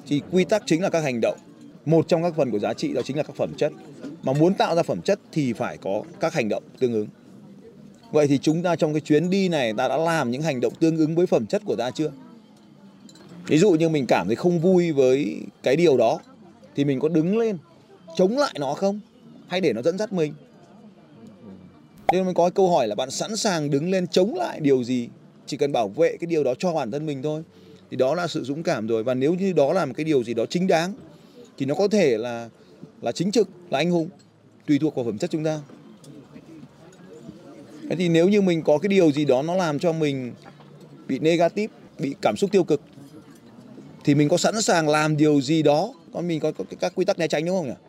Thì 0.07 0.21
quy 0.31 0.45
tắc 0.45 0.63
chính 0.65 0.81
là 0.81 0.89
các 0.89 1.03
hành 1.03 1.19
động. 1.21 1.37
Một 1.85 2.07
trong 2.07 2.23
các 2.23 2.33
phần 2.37 2.51
của 2.51 2.59
giá 2.59 2.73
trị 2.73 2.93
đó 2.93 3.01
chính 3.05 3.17
là 3.17 3.23
các 3.23 3.35
phẩm 3.35 3.53
chất. 3.57 3.71
Mà 4.23 4.33
muốn 4.33 4.53
tạo 4.53 4.75
ra 4.75 4.83
phẩm 4.83 5.01
chất 5.01 5.19
thì 5.31 5.53
phải 5.53 5.77
có 5.77 6.03
các 6.19 6.33
hành 6.33 6.49
động 6.49 6.63
tương 6.79 6.93
ứng. 6.93 7.07
Vậy 8.11 8.27
thì 8.27 8.37
chúng 8.37 8.63
ta 8.63 8.75
trong 8.75 8.93
cái 8.93 9.01
chuyến 9.01 9.29
đi 9.29 9.49
này, 9.49 9.73
ta 9.77 9.87
đã 9.87 9.97
làm 9.97 10.31
những 10.31 10.41
hành 10.41 10.61
động 10.61 10.73
tương 10.79 10.97
ứng 10.97 11.15
với 11.15 11.25
phẩm 11.25 11.45
chất 11.45 11.61
của 11.65 11.75
ta 11.75 11.91
chưa? 11.91 12.11
Ví 13.47 13.57
dụ 13.57 13.71
như 13.71 13.89
mình 13.89 14.05
cảm 14.07 14.27
thấy 14.27 14.35
không 14.35 14.59
vui 14.59 14.91
với 14.91 15.37
cái 15.63 15.75
điều 15.75 15.97
đó, 15.97 16.19
thì 16.75 16.85
mình 16.85 16.99
có 16.99 17.09
đứng 17.09 17.37
lên, 17.37 17.57
chống 18.15 18.37
lại 18.37 18.53
nó 18.59 18.73
không? 18.73 18.99
Hay 19.47 19.61
để 19.61 19.73
nó 19.73 19.81
dẫn 19.81 19.97
dắt 19.97 20.13
mình? 20.13 20.33
Nên 22.11 22.25
mình 22.25 22.33
có 22.33 22.49
câu 22.49 22.69
hỏi 22.69 22.87
là 22.87 22.95
bạn 22.95 23.11
sẵn 23.11 23.35
sàng 23.35 23.69
đứng 23.69 23.91
lên 23.91 24.07
chống 24.07 24.35
lại 24.35 24.59
điều 24.59 24.83
gì? 24.83 25.09
Chỉ 25.45 25.57
cần 25.57 25.71
bảo 25.71 25.87
vệ 25.87 26.17
cái 26.17 26.27
điều 26.27 26.43
đó 26.43 26.53
cho 26.59 26.73
bản 26.73 26.91
thân 26.91 27.05
mình 27.05 27.21
thôi. 27.23 27.43
Thì 27.91 27.97
đó 27.97 28.15
là 28.15 28.27
sự 28.27 28.43
dũng 28.43 28.63
cảm 28.63 28.87
rồi. 28.87 29.03
Và 29.03 29.13
nếu 29.13 29.33
như 29.33 29.53
đó 29.53 29.73
là 29.73 29.85
một 29.85 29.93
cái 29.97 30.03
điều 30.03 30.23
gì 30.23 30.33
đó 30.33 30.45
chính 30.49 30.67
đáng 30.67 30.93
thì 31.57 31.65
nó 31.65 31.75
có 31.75 31.87
thể 31.87 32.17
là 32.17 32.49
là 33.01 33.11
chính 33.11 33.31
trực 33.31 33.49
là 33.69 33.79
anh 33.79 33.91
hùng 33.91 34.09
tùy 34.67 34.79
thuộc 34.79 34.95
vào 34.95 35.05
phẩm 35.05 35.17
chất 35.17 35.31
chúng 35.31 35.43
ta. 35.43 35.59
Thế 37.89 37.95
thì 37.95 38.09
nếu 38.09 38.29
như 38.29 38.41
mình 38.41 38.61
có 38.61 38.77
cái 38.77 38.89
điều 38.89 39.11
gì 39.11 39.25
đó 39.25 39.41
nó 39.41 39.55
làm 39.55 39.79
cho 39.79 39.93
mình 39.93 40.33
bị 41.07 41.19
negative 41.19 41.73
bị 41.99 42.15
cảm 42.21 42.37
xúc 42.37 42.51
tiêu 42.51 42.63
cực 42.63 42.81
thì 44.03 44.15
mình 44.15 44.29
có 44.29 44.37
sẵn 44.37 44.61
sàng 44.61 44.89
làm 44.89 45.17
điều 45.17 45.41
gì 45.41 45.63
đó? 45.63 45.93
Còn 46.13 46.27
mình 46.27 46.39
có, 46.39 46.51
có 46.51 46.63
các 46.79 46.93
quy 46.95 47.05
tắc 47.05 47.19
né 47.19 47.27
tránh 47.27 47.45
đúng 47.45 47.57
không 47.57 47.67
nhỉ? 47.67 47.86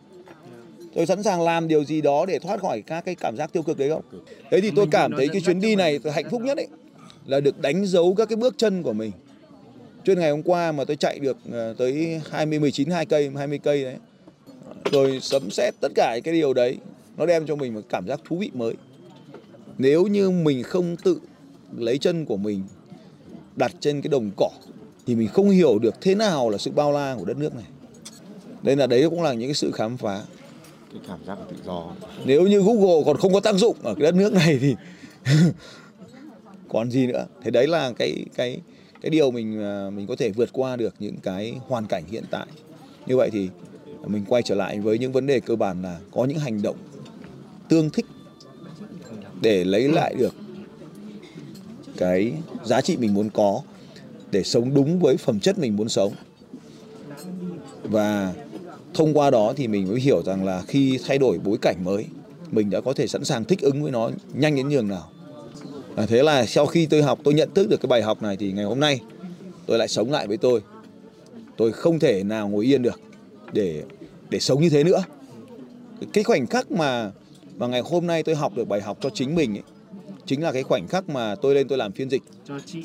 Tôi 0.95 1.07
sẵn 1.07 1.23
sàng 1.23 1.43
làm 1.43 1.69
điều 1.69 1.85
gì 1.85 2.01
đó 2.01 2.27
để 2.27 2.39
thoát 2.39 2.61
khỏi 2.61 2.83
các 2.83 3.05
cái 3.05 3.15
cảm 3.15 3.37
giác 3.37 3.53
tiêu 3.53 3.63
cực 3.63 3.79
đấy 3.79 3.91
không? 3.91 4.03
Thế 4.51 4.61
thì 4.61 4.71
tôi 4.77 4.87
cảm 4.91 5.13
thấy 5.17 5.29
cái 5.29 5.41
chuyến 5.41 5.61
đi 5.61 5.77
này 5.77 5.99
tôi 5.99 6.13
hạnh 6.13 6.31
phúc 6.31 6.43
nhất 6.43 6.57
ấy 6.57 6.67
là 7.27 7.41
được 7.41 7.61
đánh 7.61 7.87
dấu 7.87 8.15
các 8.15 8.29
cái 8.29 8.37
bước 8.37 8.55
chân 8.59 8.83
của 8.83 8.93
mình. 8.93 9.13
Chuyên 10.05 10.19
ngày 10.19 10.31
hôm 10.31 10.43
qua 10.43 10.73
mà 10.73 10.85
tôi 10.85 10.97
chạy 10.97 11.19
được 11.19 11.37
ờ, 11.53 11.75
tới 11.79 12.21
20 12.31 12.59
19 12.59 12.91
2 12.91 13.07
cây 13.07 13.31
20 13.37 13.59
cây 13.59 13.85
đấy 13.85 13.97
rồi 14.93 15.19
sấm 15.23 15.51
xét 15.51 15.75
tất 15.81 15.93
cả 15.95 16.19
cái 16.25 16.35
điều 16.35 16.55
đấy. 16.55 16.79
Nó 17.17 17.27
đem 17.27 17.47
cho 17.47 17.57
mình 17.57 17.75
một 17.75 17.81
cảm 17.89 18.07
giác 18.07 18.21
thú 18.25 18.37
vị 18.37 18.51
mới. 18.55 18.75
Nếu 19.79 20.07
như 20.07 20.31
mình 20.31 20.63
không 20.63 20.97
tự 20.97 21.21
lấy 21.77 21.99
chân 21.99 22.25
của 22.25 22.37
mình 22.37 22.63
đặt 23.57 23.73
trên 23.81 24.01
cái 24.03 24.09
đồng 24.09 24.31
cỏ 24.37 24.51
thì 25.07 25.15
mình 25.15 25.29
không 25.29 25.51
hiểu 25.51 25.79
được 25.79 25.95
thế 26.01 26.15
nào 26.15 26.51
là 26.51 26.59
sự 26.59 26.71
bao 26.71 26.93
la 26.93 27.17
của 27.19 27.25
đất 27.25 27.37
nước 27.37 27.55
này. 27.55 27.67
Nên 28.63 28.79
là 28.79 28.87
đấy 28.87 29.07
cũng 29.11 29.23
là 29.23 29.33
những 29.33 29.49
cái 29.49 29.55
sự 29.55 29.71
khám 29.73 29.97
phá 29.97 30.23
cái 30.93 31.01
cảm 31.09 31.19
giác 31.27 31.39
tự 31.51 31.57
do. 31.67 31.93
Nếu 32.25 32.47
như 32.47 32.61
Google 32.61 33.03
còn 33.07 33.17
không 33.17 33.33
có 33.33 33.41
tác 33.41 33.55
dụng 33.55 33.77
ở 33.83 33.95
cái 33.95 34.03
đất 34.03 34.15
nước 34.15 34.33
này 34.33 34.59
thì 34.61 34.75
còn 36.69 36.91
gì 36.91 37.07
nữa? 37.07 37.27
Thế 37.43 37.51
đấy 37.51 37.67
là 37.67 37.93
cái 37.99 38.25
cái 38.35 38.61
cái 39.01 39.11
điều 39.11 39.31
mình 39.31 39.63
à, 39.63 39.91
mình 39.91 40.07
có 40.07 40.17
thể 40.17 40.31
vượt 40.31 40.49
qua 40.53 40.77
được 40.77 40.95
những 40.99 41.17
cái 41.23 41.55
hoàn 41.67 41.87
cảnh 41.87 42.05
hiện 42.11 42.25
tại. 42.31 42.47
Như 43.07 43.17
vậy 43.17 43.31
thì 43.33 43.49
mình 44.07 44.25
quay 44.29 44.43
trở 44.43 44.55
lại 44.55 44.81
với 44.81 44.99
những 44.99 45.13
vấn 45.13 45.27
đề 45.27 45.41
cơ 45.41 45.57
bản 45.57 45.83
là 45.83 45.99
có 46.13 46.25
những 46.25 46.39
hành 46.39 46.63
động 46.63 46.77
tương 47.69 47.91
thích 47.91 48.07
để 49.41 49.65
lấy 49.65 49.89
lại 49.89 50.15
được 50.19 50.35
cái 51.97 52.33
giá 52.65 52.81
trị 52.81 52.97
mình 52.97 53.15
muốn 53.15 53.31
có 53.31 53.63
để 54.31 54.43
sống 54.43 54.75
đúng 54.75 55.01
với 55.01 55.17
phẩm 55.17 55.41
chất 55.41 55.59
mình 55.59 55.77
muốn 55.77 55.89
sống. 55.89 56.13
Và 57.83 58.35
thông 58.99 59.15
qua 59.15 59.31
đó 59.31 59.53
thì 59.57 59.69
mình 59.69 59.89
mới 59.89 60.01
hiểu 60.01 60.23
rằng 60.23 60.45
là 60.45 60.63
khi 60.69 60.99
thay 61.07 61.19
đổi 61.19 61.39
bối 61.45 61.59
cảnh 61.63 61.77
mới 61.85 62.07
mình 62.51 62.71
đã 62.71 62.81
có 62.81 62.93
thể 62.93 63.07
sẵn 63.07 63.25
sàng 63.25 63.45
thích 63.45 63.61
ứng 63.61 63.83
với 63.83 63.91
nó 63.91 64.11
nhanh 64.35 64.57
đến 64.57 64.69
nhường 64.69 64.89
nào. 64.89 65.11
Và 65.95 66.07
thế 66.07 66.23
là 66.23 66.47
sau 66.47 66.67
khi 66.67 66.87
tôi 66.87 67.03
học 67.03 67.19
tôi 67.25 67.35
nhận 67.35 67.55
thức 67.55 67.69
được 67.71 67.81
cái 67.81 67.89
bài 67.89 68.03
học 68.03 68.23
này 68.23 68.37
thì 68.37 68.53
ngày 68.53 68.65
hôm 68.65 68.81
nay 68.81 69.01
tôi 69.67 69.79
lại 69.79 69.89
sống 69.89 70.11
lại 70.11 70.27
với 70.27 70.37
tôi. 70.37 70.63
Tôi 71.57 71.73
không 71.73 71.99
thể 71.99 72.23
nào 72.23 72.49
ngồi 72.49 72.65
yên 72.65 72.83
được 72.83 73.01
để 73.53 73.83
để 74.31 74.41
sống 74.41 74.63
như 74.63 74.71
thế 74.71 74.85
nữa. 74.85 75.05
Cái 76.13 76.25
khoảnh 76.25 76.47
khắc 76.47 76.71
mà 76.71 77.11
mà 77.57 77.67
ngày 77.67 77.81
hôm 77.85 78.07
nay 78.07 78.23
tôi 78.23 78.35
học 78.35 78.57
được 78.57 78.69
bài 78.69 78.81
học 78.81 78.99
cho 79.01 79.11
chính 79.11 79.35
mình 79.35 79.55
ấy, 79.55 79.63
chính 80.27 80.43
là 80.43 80.53
cái 80.53 80.63
khoảnh 80.63 80.89
khắc 80.89 81.09
mà 81.09 81.35
tôi 81.35 81.55
lên 81.55 81.69
tôi 81.69 81.79
làm 81.79 81.93
phiên 81.93 82.11
dịch. 82.11 82.23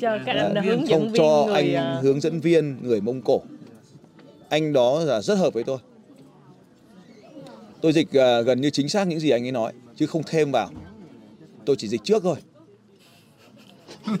Cho 0.00 0.18
các 0.26 0.36
anh 0.36 0.64
hướng 0.64 0.86
dẫn 0.86 0.88
không 0.88 1.02
viên 1.02 1.12
cho 1.14 1.44
người 1.46 1.54
anh 1.54 1.74
à, 1.74 2.00
hướng 2.02 2.20
dẫn 2.20 2.40
viên 2.40 2.76
người 2.82 3.00
mông 3.00 3.22
cổ. 3.22 3.42
Anh 4.48 4.72
đó 4.72 5.00
là 5.00 5.20
rất 5.20 5.34
hợp 5.34 5.54
với 5.54 5.64
tôi 5.64 5.78
tôi 7.84 7.92
dịch 7.92 8.12
à, 8.12 8.40
gần 8.40 8.60
như 8.60 8.70
chính 8.70 8.88
xác 8.88 9.08
những 9.08 9.20
gì 9.20 9.30
anh 9.30 9.46
ấy 9.46 9.52
nói 9.52 9.72
chứ 9.96 10.06
không 10.06 10.22
thêm 10.26 10.52
vào 10.52 10.70
tôi 11.64 11.76
chỉ 11.76 11.88
dịch 11.88 12.00
trước 12.04 12.22
thôi 12.22 12.36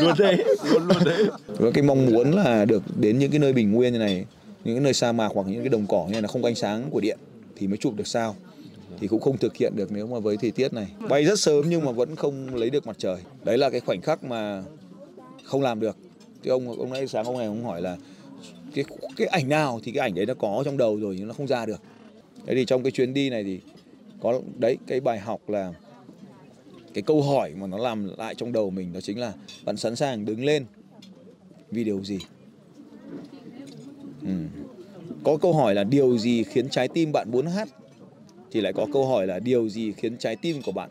luôn 0.00 0.14
thế 0.18 0.44
luôn 0.64 0.86
luôn 0.88 0.98
thế 1.04 1.24
Và 1.46 1.70
cái 1.74 1.82
mong 1.82 2.06
muốn 2.06 2.32
là 2.32 2.64
được 2.64 2.82
đến 2.96 3.18
những 3.18 3.30
cái 3.30 3.38
nơi 3.38 3.52
bình 3.52 3.72
nguyên 3.72 3.92
như 3.92 3.98
này, 3.98 4.24
những 4.64 4.76
cái 4.76 4.84
nơi 4.84 4.92
sa 4.92 5.12
mạc 5.12 5.28
hoặc 5.34 5.46
những 5.46 5.60
cái 5.60 5.68
đồng 5.68 5.86
cỏ 5.86 6.04
như 6.06 6.12
này 6.12 6.22
là 6.22 6.28
không 6.28 6.42
có 6.42 6.48
ánh 6.48 6.54
sáng 6.54 6.90
của 6.90 7.00
điện 7.00 7.18
thì 7.56 7.66
mới 7.66 7.76
chụp 7.76 7.94
được 7.96 8.06
sao. 8.06 8.36
Thì 9.00 9.08
cũng 9.08 9.20
không 9.20 9.38
thực 9.38 9.56
hiện 9.56 9.72
được 9.76 9.92
nếu 9.92 10.06
mà 10.06 10.18
với 10.18 10.36
thời 10.36 10.50
tiết 10.50 10.72
này. 10.72 10.86
Bay 11.08 11.24
rất 11.24 11.40
sớm 11.40 11.64
nhưng 11.68 11.84
mà 11.84 11.92
vẫn 11.92 12.16
không 12.16 12.54
lấy 12.54 12.70
được 12.70 12.86
mặt 12.86 12.96
trời. 12.98 13.16
Đấy 13.44 13.58
là 13.58 13.70
cái 13.70 13.80
khoảnh 13.80 14.00
khắc 14.00 14.24
mà 14.24 14.62
không 15.44 15.62
làm 15.62 15.80
được. 15.80 15.96
Thì 16.42 16.50
ông 16.50 16.78
ông 16.78 16.92
nãy 16.92 17.06
sáng 17.06 17.24
ông 17.24 17.38
này 17.38 17.46
ông 17.46 17.64
hỏi 17.64 17.82
là 17.82 17.96
cái 18.74 18.84
cái 19.16 19.26
ảnh 19.26 19.48
nào 19.48 19.80
thì 19.84 19.92
cái 19.92 20.00
ảnh 20.00 20.14
đấy 20.14 20.26
nó 20.26 20.34
có 20.34 20.62
trong 20.64 20.76
đầu 20.76 20.96
rồi 20.96 21.16
nhưng 21.18 21.28
nó 21.28 21.34
không 21.34 21.46
ra 21.46 21.66
được 21.66 21.80
thế 22.46 22.54
thì 22.54 22.64
trong 22.64 22.82
cái 22.82 22.90
chuyến 22.90 23.14
đi 23.14 23.30
này 23.30 23.44
thì 23.44 23.60
có, 24.20 24.40
đấy, 24.58 24.78
cái 24.86 25.00
bài 25.00 25.18
học 25.18 25.48
là 25.48 25.72
cái 26.94 27.02
câu 27.02 27.22
hỏi 27.22 27.52
mà 27.56 27.66
nó 27.66 27.78
làm 27.78 28.10
lại 28.18 28.34
trong 28.34 28.52
đầu 28.52 28.70
mình 28.70 28.92
đó 28.92 29.00
chính 29.00 29.18
là 29.18 29.32
bạn 29.64 29.76
sẵn 29.76 29.96
sàng 29.96 30.24
đứng 30.24 30.44
lên 30.44 30.64
vì 31.70 31.84
điều 31.84 32.04
gì 32.04 32.18
ừ. 34.22 34.30
có 35.24 35.36
câu 35.36 35.52
hỏi 35.52 35.74
là 35.74 35.84
điều 35.84 36.18
gì 36.18 36.44
khiến 36.44 36.68
trái 36.68 36.88
tim 36.88 37.12
bạn 37.12 37.30
muốn 37.30 37.46
hát 37.46 37.68
thì 38.50 38.60
lại 38.60 38.72
có 38.72 38.86
câu 38.92 39.06
hỏi 39.06 39.26
là 39.26 39.38
điều 39.38 39.68
gì 39.68 39.92
khiến 39.92 40.18
trái 40.18 40.36
tim 40.36 40.62
của 40.62 40.72
bạn 40.72 40.90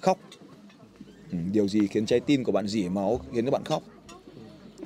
khóc 0.00 0.18
ừ. 1.32 1.38
điều 1.52 1.68
gì 1.68 1.86
khiến 1.86 2.06
trái 2.06 2.20
tim 2.20 2.44
của 2.44 2.52
bạn 2.52 2.66
dỉ 2.66 2.88
máu, 2.88 3.20
khiến 3.32 3.44
các 3.44 3.50
bạn 3.50 3.64
khóc 3.64 3.82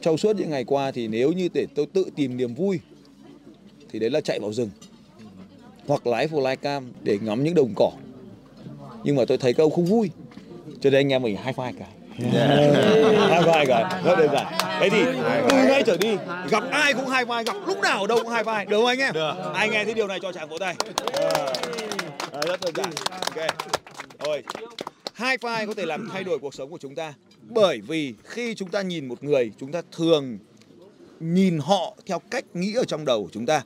trong 0.00 0.18
suốt 0.18 0.36
những 0.36 0.50
ngày 0.50 0.64
qua 0.64 0.90
thì 0.90 1.08
nếu 1.08 1.32
như 1.32 1.48
để 1.54 1.66
tôi 1.74 1.86
tự 1.86 2.10
tìm 2.16 2.36
niềm 2.36 2.54
vui, 2.54 2.80
thì 3.88 3.98
đấy 3.98 4.10
là 4.10 4.20
chạy 4.20 4.40
vào 4.40 4.52
rừng 4.52 4.70
hoặc 5.88 6.06
lái 6.06 6.28
flycam 6.28 6.82
để 7.02 7.18
ngắm 7.22 7.44
những 7.44 7.54
đồng 7.54 7.72
cỏ. 7.76 7.90
Nhưng 9.04 9.16
mà 9.16 9.24
tôi 9.28 9.38
thấy 9.38 9.52
các 9.52 9.62
ông 9.64 9.72
không 9.72 9.84
vui. 9.84 10.10
Cho 10.80 10.90
nên 10.90 11.00
anh 11.00 11.12
em 11.12 11.22
mình 11.22 11.36
hai 11.36 11.52
vai 11.52 11.72
cái 11.78 11.88
hai 13.30 13.42
vai 13.42 13.66
cái 13.66 13.84
rất 14.04 14.18
đơn 14.18 14.28
giản. 14.32 14.46
Thế 14.80 14.90
thì 14.90 15.04
từ 15.50 15.56
nay 15.68 15.82
trở 15.86 15.96
đi. 15.96 16.16
Gặp 16.50 16.64
ai 16.70 16.94
cũng 16.94 17.06
hai 17.06 17.24
vai 17.24 17.44
gặp 17.44 17.56
lúc 17.66 17.80
nào 17.80 18.00
ở 18.00 18.06
đâu 18.06 18.18
cũng 18.18 18.28
hai 18.28 18.44
vai 18.44 18.66
được 18.66 18.76
không 18.76 18.86
anh 18.86 18.98
em? 18.98 19.14
Ai 19.54 19.68
nghe 19.68 19.84
thấy 19.84 19.94
điều 19.94 20.06
này 20.06 20.18
cho 20.22 20.32
chàng 20.32 20.48
vỗ 20.48 20.58
tay. 20.58 20.74
Rất 22.46 22.60
đơn 22.60 22.74
giản. 22.76 22.90
Ok. 23.10 23.46
Rồi. 24.24 24.42
Hai 25.12 25.38
vai 25.38 25.66
có 25.66 25.74
thể 25.74 25.86
làm 25.86 26.08
thay 26.12 26.24
đổi 26.24 26.38
cuộc 26.38 26.54
sống 26.54 26.70
của 26.70 26.78
chúng 26.78 26.94
ta. 26.94 27.14
Bởi 27.48 27.80
vì 27.80 28.14
khi 28.24 28.54
chúng 28.54 28.68
ta 28.68 28.82
nhìn 28.82 29.08
một 29.08 29.24
người 29.24 29.52
chúng 29.60 29.72
ta 29.72 29.82
thường 29.96 30.38
nhìn 31.20 31.58
họ 31.58 31.96
theo 32.06 32.18
cách 32.30 32.44
nghĩ 32.54 32.74
ở 32.74 32.84
trong 32.84 33.04
đầu 33.04 33.22
của 33.22 33.30
chúng 33.32 33.46
ta 33.46 33.62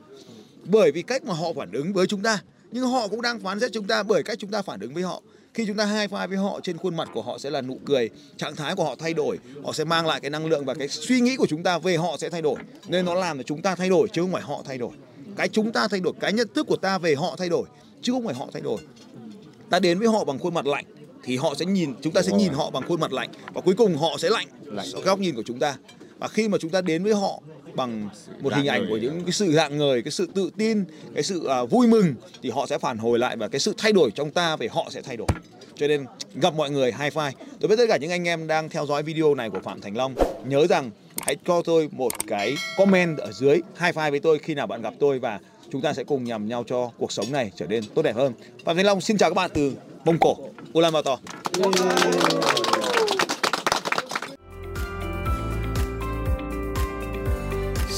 bởi 0.70 0.92
vì 0.92 1.02
cách 1.02 1.24
mà 1.24 1.34
họ 1.34 1.52
phản 1.56 1.72
ứng 1.72 1.92
với 1.92 2.06
chúng 2.06 2.22
ta 2.22 2.42
nhưng 2.72 2.84
họ 2.84 3.08
cũng 3.08 3.22
đang 3.22 3.40
phán 3.40 3.60
xét 3.60 3.72
chúng 3.72 3.86
ta 3.86 4.02
bởi 4.02 4.22
cách 4.22 4.38
chúng 4.38 4.50
ta 4.50 4.62
phản 4.62 4.80
ứng 4.80 4.94
với 4.94 5.02
họ. 5.02 5.22
Khi 5.54 5.66
chúng 5.66 5.76
ta 5.76 5.84
hai 5.84 6.08
vai 6.08 6.28
với 6.28 6.36
họ 6.36 6.60
trên 6.62 6.76
khuôn 6.76 6.96
mặt 6.96 7.08
của 7.14 7.22
họ 7.22 7.38
sẽ 7.38 7.50
là 7.50 7.60
nụ 7.60 7.78
cười 7.84 8.10
trạng 8.36 8.56
thái 8.56 8.74
của 8.74 8.84
họ 8.84 8.94
thay 8.98 9.14
đổi. 9.14 9.38
Họ 9.64 9.72
sẽ 9.72 9.84
mang 9.84 10.06
lại 10.06 10.20
cái 10.20 10.30
năng 10.30 10.46
lượng 10.46 10.64
và 10.64 10.74
cái 10.74 10.88
suy 10.88 11.20
nghĩ 11.20 11.36
của 11.36 11.46
chúng 11.46 11.62
ta 11.62 11.78
về 11.78 11.96
họ 11.96 12.16
sẽ 12.18 12.30
thay 12.30 12.42
đổi. 12.42 12.56
Nên 12.88 13.04
nó 13.04 13.14
làm 13.14 13.38
cho 13.38 13.42
chúng 13.42 13.62
ta 13.62 13.74
thay 13.74 13.88
đổi 13.88 14.08
chứ 14.12 14.22
không 14.22 14.32
phải 14.32 14.42
họ 14.42 14.62
thay 14.66 14.78
đổi. 14.78 14.90
Cái 15.36 15.48
chúng 15.48 15.72
ta 15.72 15.88
thay 15.88 16.00
đổi 16.00 16.12
cái 16.20 16.32
nhận 16.32 16.48
thức 16.54 16.66
của 16.66 16.76
ta 16.76 16.98
về 16.98 17.14
họ 17.14 17.34
thay 17.38 17.48
đổi 17.48 17.66
chứ 18.02 18.12
không 18.12 18.24
phải 18.24 18.34
họ 18.34 18.48
thay 18.52 18.62
đổi. 18.62 18.78
Ta 19.70 19.78
đến 19.78 19.98
với 19.98 20.08
họ 20.08 20.24
bằng 20.24 20.38
khuôn 20.38 20.54
mặt 20.54 20.66
lạnh 20.66 20.84
thì 21.22 21.36
họ 21.36 21.54
sẽ 21.58 21.66
nhìn 21.66 21.94
chúng 22.02 22.12
ta 22.12 22.22
sẽ 22.22 22.32
nhìn 22.32 22.52
họ 22.52 22.70
bằng 22.70 22.82
khuôn 22.88 23.00
mặt 23.00 23.12
lạnh. 23.12 23.30
Và 23.54 23.60
cuối 23.60 23.74
cùng 23.74 23.96
họ 23.96 24.16
sẽ 24.18 24.30
lạnh 24.30 24.48
góc 25.04 25.18
nhìn 25.18 25.34
của 25.34 25.42
chúng 25.46 25.58
ta 25.58 25.76
và 26.20 26.28
khi 26.28 26.48
mà 26.48 26.58
chúng 26.58 26.70
ta 26.70 26.80
đến 26.80 27.04
với 27.04 27.14
họ 27.14 27.40
bằng 27.74 28.08
một 28.40 28.54
hình 28.54 28.66
ảnh 28.66 28.86
của 28.88 28.96
những 28.96 29.22
cái 29.24 29.32
sự 29.32 29.52
rạng 29.52 29.78
ngời 29.78 30.02
cái 30.02 30.10
sự 30.10 30.28
tự 30.34 30.50
tin 30.56 30.84
cái 31.14 31.22
sự 31.22 31.46
à, 31.46 31.64
vui 31.64 31.86
mừng 31.86 32.14
thì 32.42 32.50
họ 32.50 32.66
sẽ 32.66 32.78
phản 32.78 32.98
hồi 32.98 33.18
lại 33.18 33.36
và 33.36 33.48
cái 33.48 33.60
sự 33.60 33.74
thay 33.78 33.92
đổi 33.92 34.10
trong 34.10 34.30
ta 34.30 34.56
về 34.56 34.68
họ 34.70 34.86
sẽ 34.90 35.02
thay 35.02 35.16
đổi. 35.16 35.28
Cho 35.74 35.88
nên 35.88 36.06
gặp 36.34 36.54
mọi 36.54 36.70
người 36.70 36.92
high 36.92 37.12
five. 37.12 37.32
Đối 37.60 37.68
với 37.68 37.76
tất 37.76 37.84
cả 37.88 37.96
những 37.96 38.10
anh 38.10 38.28
em 38.28 38.46
đang 38.46 38.68
theo 38.68 38.86
dõi 38.86 39.02
video 39.02 39.34
này 39.34 39.50
của 39.50 39.60
Phạm 39.60 39.80
Thành 39.80 39.96
Long 39.96 40.14
nhớ 40.44 40.66
rằng 40.66 40.90
hãy 41.20 41.36
cho 41.46 41.62
tôi 41.62 41.88
một 41.92 42.12
cái 42.26 42.54
comment 42.76 43.18
ở 43.18 43.32
dưới 43.32 43.54
high 43.54 43.94
five 43.96 44.10
với 44.10 44.20
tôi 44.20 44.38
khi 44.38 44.54
nào 44.54 44.66
bạn 44.66 44.82
gặp 44.82 44.94
tôi 45.00 45.18
và 45.18 45.38
chúng 45.72 45.82
ta 45.82 45.92
sẽ 45.92 46.04
cùng 46.04 46.24
nhằm 46.24 46.48
nhau 46.48 46.64
cho 46.66 46.90
cuộc 46.98 47.12
sống 47.12 47.32
này 47.32 47.52
trở 47.56 47.66
nên 47.66 47.84
tốt 47.94 48.02
đẹp 48.02 48.16
hơn. 48.16 48.32
Phạm 48.64 48.76
Thành 48.76 48.86
Long 48.86 49.00
xin 49.00 49.18
chào 49.18 49.30
các 49.30 49.34
bạn 49.34 49.50
từ 49.54 49.72
Mông 50.04 50.18
Cổ 50.18 50.36
Ulaanbaatar 50.72 51.18